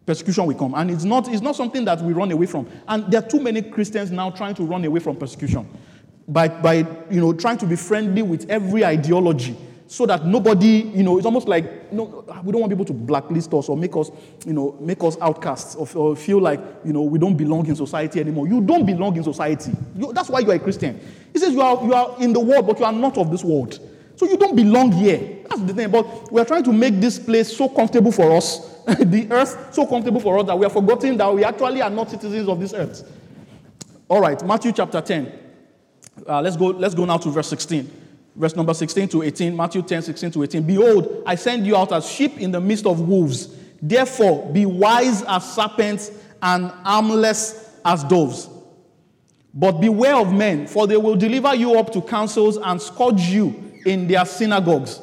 [0.05, 0.75] Persecution will come.
[0.75, 2.69] And it's not, it's not something that we run away from.
[2.89, 5.69] And there are too many Christians now trying to run away from persecution
[6.29, 9.57] by, by you know, trying to be friendly with every ideology
[9.87, 12.93] so that nobody, you know, it's almost like you know, we don't want people to
[12.93, 14.11] blacklist us or make us,
[14.47, 17.75] you know, make us outcasts or, or feel like, you know, we don't belong in
[17.75, 18.47] society anymore.
[18.47, 19.73] You don't belong in society.
[19.97, 21.01] You, that's why you are a Christian.
[21.33, 23.43] He says you are, you are in the world, but you are not of this
[23.43, 23.81] world.
[24.17, 25.39] So you don't belong here.
[25.49, 25.91] That's the thing.
[25.91, 29.87] But we are trying to make this place so comfortable for us, the earth so
[29.87, 32.75] comfortable for us that we are forgetting that we actually are not citizens of this
[32.75, 33.11] earth.
[34.09, 35.48] All right, Matthew chapter 10.
[36.27, 37.91] Uh, let's, go, let's go now to verse 16
[38.39, 40.63] verse number 16 to 18, Matthew 10, 16 to 18.
[40.63, 43.55] Behold, I send you out as sheep in the midst of wolves.
[43.83, 48.49] Therefore, be wise as serpents and harmless as doves.
[49.53, 53.73] But beware of men, for they will deliver you up to councils and scourge you
[53.85, 55.01] in their synagogues.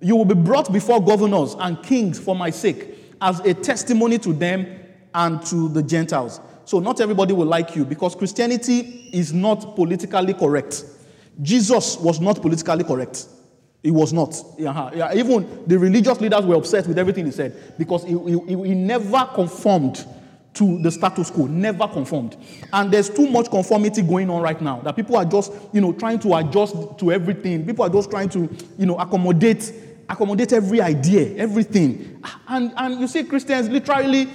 [0.00, 2.88] You will be brought before governors and kings for my sake,
[3.20, 4.66] as a testimony to them
[5.14, 6.40] and to the Gentiles.
[6.64, 10.84] So, not everybody will like you because Christianity is not politically correct.
[11.42, 13.26] Jesus was not politically correct.
[13.82, 14.34] He was not.
[14.56, 18.74] Yeah, even the religious leaders were upset with everything he said because he, he, he
[18.74, 20.06] never conformed
[20.54, 22.36] to the status quo, never conformed.
[22.72, 25.92] And there's too much conformity going on right now that people are just, you know,
[25.92, 27.66] trying to adjust to everything.
[27.66, 28.48] People are just trying to,
[28.78, 29.72] you know, accommodate,
[30.08, 32.22] accommodate every idea, everything.
[32.48, 34.28] And, and you see Christians literally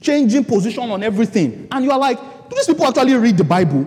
[0.00, 1.68] changing position on everything.
[1.70, 3.86] And you are like, do these people actually read the Bible?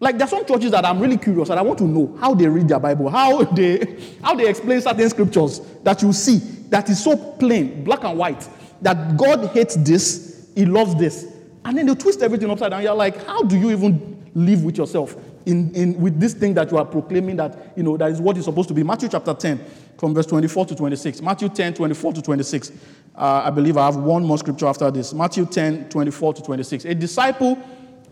[0.00, 2.34] Like there are some churches that I'm really curious and I want to know how
[2.34, 6.38] they read their Bible, how they how they explain certain scriptures that you see
[6.70, 8.48] that is so plain, black and white,
[8.80, 11.26] that God hates this, He loves this.
[11.64, 12.82] And then they twist everything upside down.
[12.82, 15.14] You're like, how do you even live with yourself
[15.46, 18.36] in, in with this thing that you are proclaiming that you know that is what
[18.36, 18.82] is supposed to be?
[18.82, 19.60] Matthew chapter 10,
[19.98, 21.20] from verse 24 to 26.
[21.22, 22.72] Matthew 10, 24 to 26.
[23.14, 25.12] Uh, I believe I have one more scripture after this.
[25.12, 26.84] Matthew 10, 24 to 26.
[26.86, 27.58] A disciple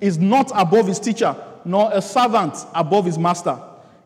[0.00, 3.58] is not above his teacher, nor a servant above his master.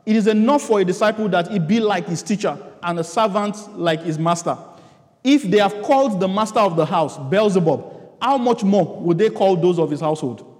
[0.06, 3.56] It is enough for a disciple that he be like his teacher, and a servant
[3.78, 4.56] like his master.
[5.22, 9.30] If they have called the master of the house Beelzebub, how much more would they
[9.30, 10.50] call those of his household?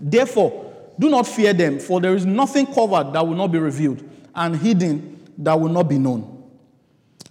[0.00, 4.08] Therefore, do not fear them, for there is nothing covered that will not be revealed,
[4.34, 6.50] and hidden that will not be known.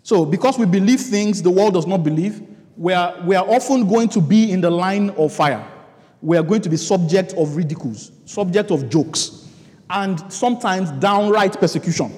[0.03, 2.41] So, because we believe things the world does not believe,
[2.75, 5.65] we are, we are often going to be in the line of fire.
[6.21, 9.49] We are going to be subject of ridicules, subject of jokes,
[9.89, 12.11] and sometimes downright persecution.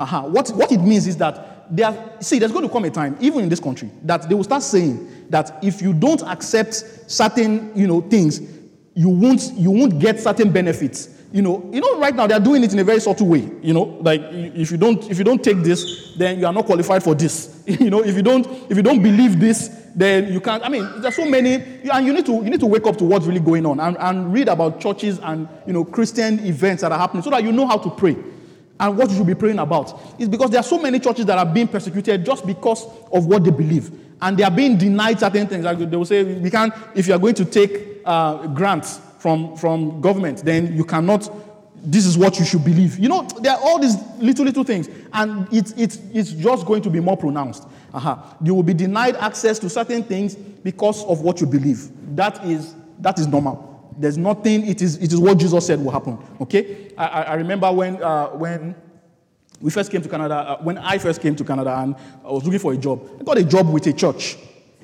[0.00, 0.22] Uh-huh.
[0.22, 3.40] What, what it means is that there, see, there's going to come a time, even
[3.40, 6.74] in this country, that they will start saying that if you don't accept
[7.06, 8.40] certain, you know, things,
[8.94, 12.40] you won't, you won't get certain benefits you know, you know, right now they are
[12.40, 13.50] doing it in a very subtle way.
[13.62, 16.66] You know, like if you don't if you don't take this, then you are not
[16.66, 17.62] qualified for this.
[17.66, 20.62] you know, if you don't if you don't believe this, then you can't.
[20.62, 23.04] I mean, there's so many, and you need to you need to wake up to
[23.04, 26.92] what's really going on and, and read about churches and you know Christian events that
[26.92, 28.16] are happening so that you know how to pray
[28.78, 29.98] and what you should be praying about.
[30.18, 33.42] Is because there are so many churches that are being persecuted just because of what
[33.42, 35.64] they believe, and they are being denied certain things.
[35.64, 39.56] Like they will say, we can't if you are going to take uh, grants from,
[39.56, 41.30] from government, then you cannot,
[41.76, 42.98] this is what you should believe.
[42.98, 46.82] You know, there are all these little, little things, and it, it, it's just going
[46.82, 47.68] to be more pronounced.
[47.94, 48.16] Uh-huh.
[48.42, 51.88] You will be denied access to certain things because of what you believe.
[52.16, 53.94] That is, that is normal.
[53.96, 56.18] There's nothing, it is, it is what Jesus said will happen.
[56.40, 56.92] Okay?
[56.98, 58.74] I, I remember when, uh, when
[59.60, 61.94] we first came to Canada, uh, when I first came to Canada and
[62.24, 64.36] I was looking for a job, I got a job with a church.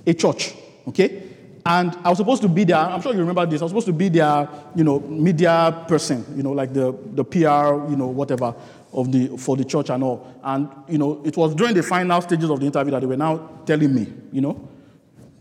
[0.06, 0.54] A church.
[0.86, 1.27] Okay?
[1.68, 3.88] And I was supposed to be there, I'm sure you remember this, I was supposed
[3.88, 8.06] to be their, you know, media person, you know, like the, the PR, you know,
[8.06, 8.54] whatever,
[8.90, 10.34] of the, for the church and all.
[10.42, 13.18] And, you know, it was during the final stages of the interview that they were
[13.18, 14.66] now telling me, you know,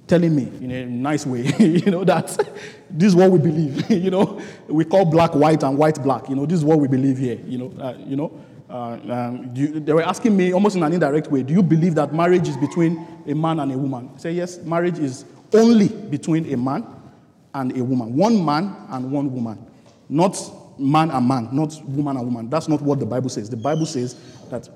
[0.06, 2.28] telling me in a nice way, you know, that
[2.90, 4.42] this is what we believe, you know.
[4.68, 7.40] We call black white and white black, you know, this is what we believe here,
[7.46, 8.38] you know, uh, you know.
[8.70, 11.96] Uh, um, you, they were asking me almost in an indirect way, do you believe
[11.96, 14.12] that marriage is between a man and a woman?
[14.14, 15.24] I say, yes, marriage is
[15.54, 16.86] only between a man
[17.54, 18.16] and a woman.
[18.16, 19.66] One man and one woman.
[20.10, 20.38] Not
[20.80, 22.50] man and man, not woman and woman.
[22.50, 23.50] That's not what the Bible says.
[23.50, 24.16] The Bible says
[24.50, 24.70] that.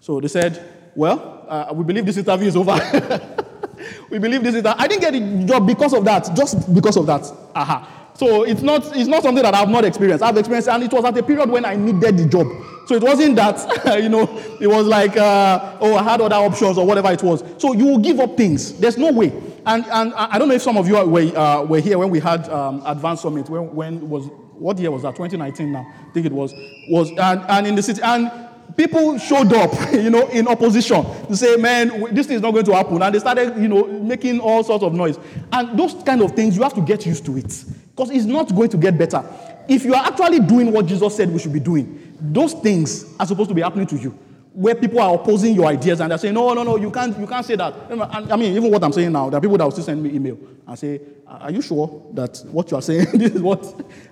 [0.00, 0.62] So they said,
[0.94, 2.72] well, uh, we believe this interview is over.
[4.10, 7.06] we believe this is I didn't get the job because of that, just because of
[7.06, 7.22] that.
[7.54, 8.10] Aha.
[8.14, 10.22] So it's not, it's not something that I've not experienced.
[10.22, 12.46] I've experienced, and it was at a period when I needed the job.
[12.86, 14.22] So it wasn't that, you know,
[14.60, 17.42] it was like, uh, oh, I had other options or whatever it was.
[17.58, 18.78] So you will give up things.
[18.78, 19.32] There's no way.
[19.66, 22.20] And, and I don't know if some of you were, uh, were here when we
[22.20, 25.16] had um, Advanced Summit, when, when was, what year was that?
[25.16, 26.52] 2019 now, I think it was.
[26.88, 28.30] was and, and in the city, and
[28.76, 32.66] people showed up, you know, in opposition to say, man, this thing is not going
[32.66, 33.02] to happen.
[33.02, 35.18] And they started, you know, making all sorts of noise.
[35.52, 38.54] And those kind of things, you have to get used to it because it's not
[38.54, 39.24] going to get better.
[39.66, 43.26] If you are actually doing what Jesus said we should be doing, those things are
[43.26, 44.18] supposed to be happening to you
[44.54, 47.26] where people are opposing your ideas and they're saying, no, no, no, you can't, you
[47.26, 47.74] can't say that.
[47.90, 50.00] And, I mean, even what I'm saying now, there are people that will still send
[50.00, 53.64] me email and say, are you sure that what you are saying, this is what?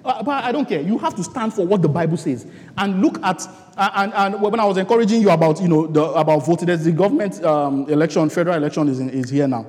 [0.02, 0.80] But I don't care.
[0.80, 2.44] You have to stand for what the Bible says
[2.76, 6.44] and look at, and, and when I was encouraging you about, you know, the, about
[6.44, 9.64] voting, there's the government um, election, federal election is, in, is here now.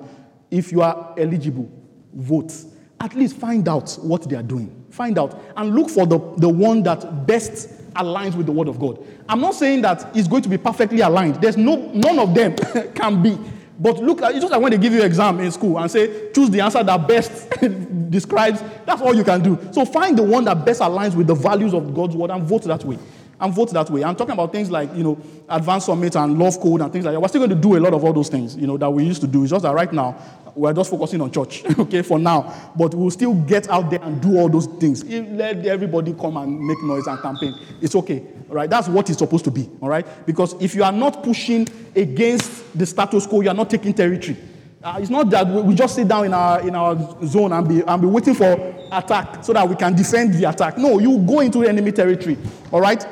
[0.50, 1.70] If you are eligible,
[2.14, 2.52] vote.
[3.00, 4.86] At least find out what they are doing.
[4.90, 8.80] Find out and look for the, the one that best aligns with the word of
[8.80, 9.04] God.
[9.28, 11.36] I'm not saying that it's going to be perfectly aligned.
[11.36, 12.56] There's no none of them
[12.96, 13.38] can be.
[13.80, 15.90] But look, uh, it's just like when they give you an exam in school and
[15.90, 17.50] say, choose the answer that best
[18.10, 18.64] describes.
[18.86, 19.60] That's all you can do.
[19.72, 22.64] So find the one that best aligns with the values of God's word and vote
[22.64, 23.00] that way.
[23.40, 24.04] And vote that way.
[24.04, 25.20] I'm talking about things like, you know,
[25.50, 27.20] advanced summit and love code and things like that.
[27.20, 29.04] We're still going to do a lot of all those things, you know, that we
[29.04, 29.42] used to do.
[29.42, 30.16] It's just that right now,
[30.56, 32.72] we're just focusing on church, okay, for now.
[32.76, 35.04] But we'll still get out there and do all those things.
[35.04, 37.56] Let everybody come and make noise and campaign.
[37.82, 38.70] It's okay, all right?
[38.70, 40.06] That's what it's supposed to be, all right?
[40.26, 44.38] Because if you are not pushing against the status quo, you are not taking territory.
[44.84, 47.82] Uh, it's not that we just sit down in our, in our zone and be,
[47.82, 50.78] and be waiting for attack so that we can defend the attack.
[50.78, 52.38] No, you go into enemy territory,
[52.72, 53.06] all right?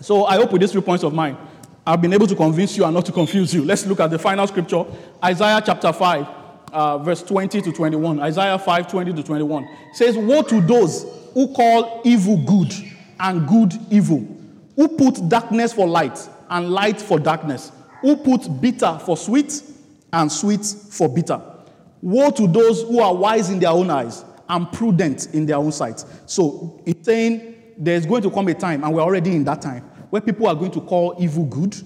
[0.00, 1.36] So I hope with these three points of mine,
[1.86, 3.64] I've been able to convince you and not to confuse you.
[3.64, 4.84] Let's look at the final scripture,
[5.22, 8.20] Isaiah chapter 5 uh, verse 20 to 21.
[8.20, 12.72] Isaiah 5 20 to 21 says, Woe to those who call evil good
[13.20, 14.26] and good evil,
[14.76, 16.18] who put darkness for light
[16.50, 19.62] and light for darkness, who put bitter for sweet
[20.12, 21.40] and sweet for bitter.
[22.02, 25.72] Woe to those who are wise in their own eyes and prudent in their own
[25.72, 26.04] sight.
[26.26, 29.82] So it's saying there's going to come a time, and we're already in that time,
[30.10, 31.76] where people are going to call evil good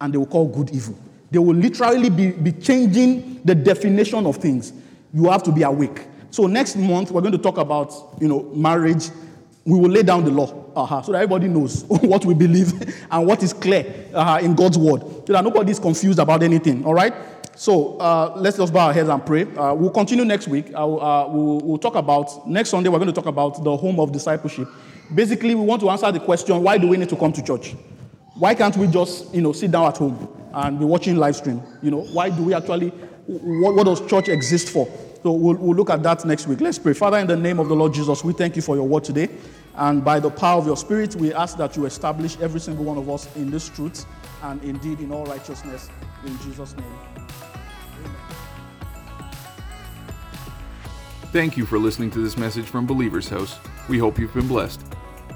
[0.00, 0.98] and they will call good evil.
[1.30, 4.72] They will literally be, be changing the definition of things.
[5.12, 6.06] You have to be awake.
[6.30, 9.08] So next month we're going to talk about you know marriage.
[9.64, 12.72] We will lay down the law uh-huh, so that everybody knows what we believe
[13.10, 16.84] and what is clear uh-huh, in God's word, so that nobody is confused about anything.
[16.84, 17.14] All right.
[17.56, 19.42] So uh, let's just bow our heads and pray.
[19.42, 20.68] Uh, we'll continue next week.
[20.68, 22.88] Uh, we'll, we'll talk about next Sunday.
[22.88, 24.66] We're going to talk about the home of discipleship.
[25.14, 27.74] Basically, we want to answer the question: Why do we need to come to church?
[28.40, 31.62] Why can't we just you know sit down at home and be watching live stream?
[31.82, 32.88] You know, why do we actually?
[33.26, 34.88] What, what does church exist for?
[35.22, 36.62] So we'll, we'll look at that next week.
[36.62, 36.94] Let's pray.
[36.94, 39.28] Father, in the name of the Lord Jesus, we thank you for your word today.
[39.74, 42.96] And by the power of your spirit, we ask that you establish every single one
[42.96, 44.06] of us in this truth
[44.42, 45.90] and indeed in all righteousness.
[46.24, 47.26] In Jesus' name.
[51.30, 53.58] Thank you for listening to this message from Believer's House.
[53.86, 54.89] We hope you've been blessed.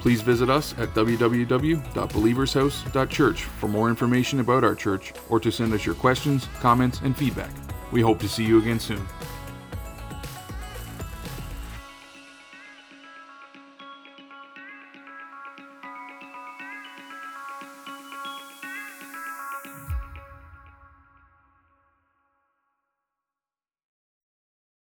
[0.04, 5.86] Please visit us at www.believershouse.church for more information about our church or to send us
[5.86, 7.50] your questions, comments, and feedback.
[7.90, 9.00] We hope to see you again soon.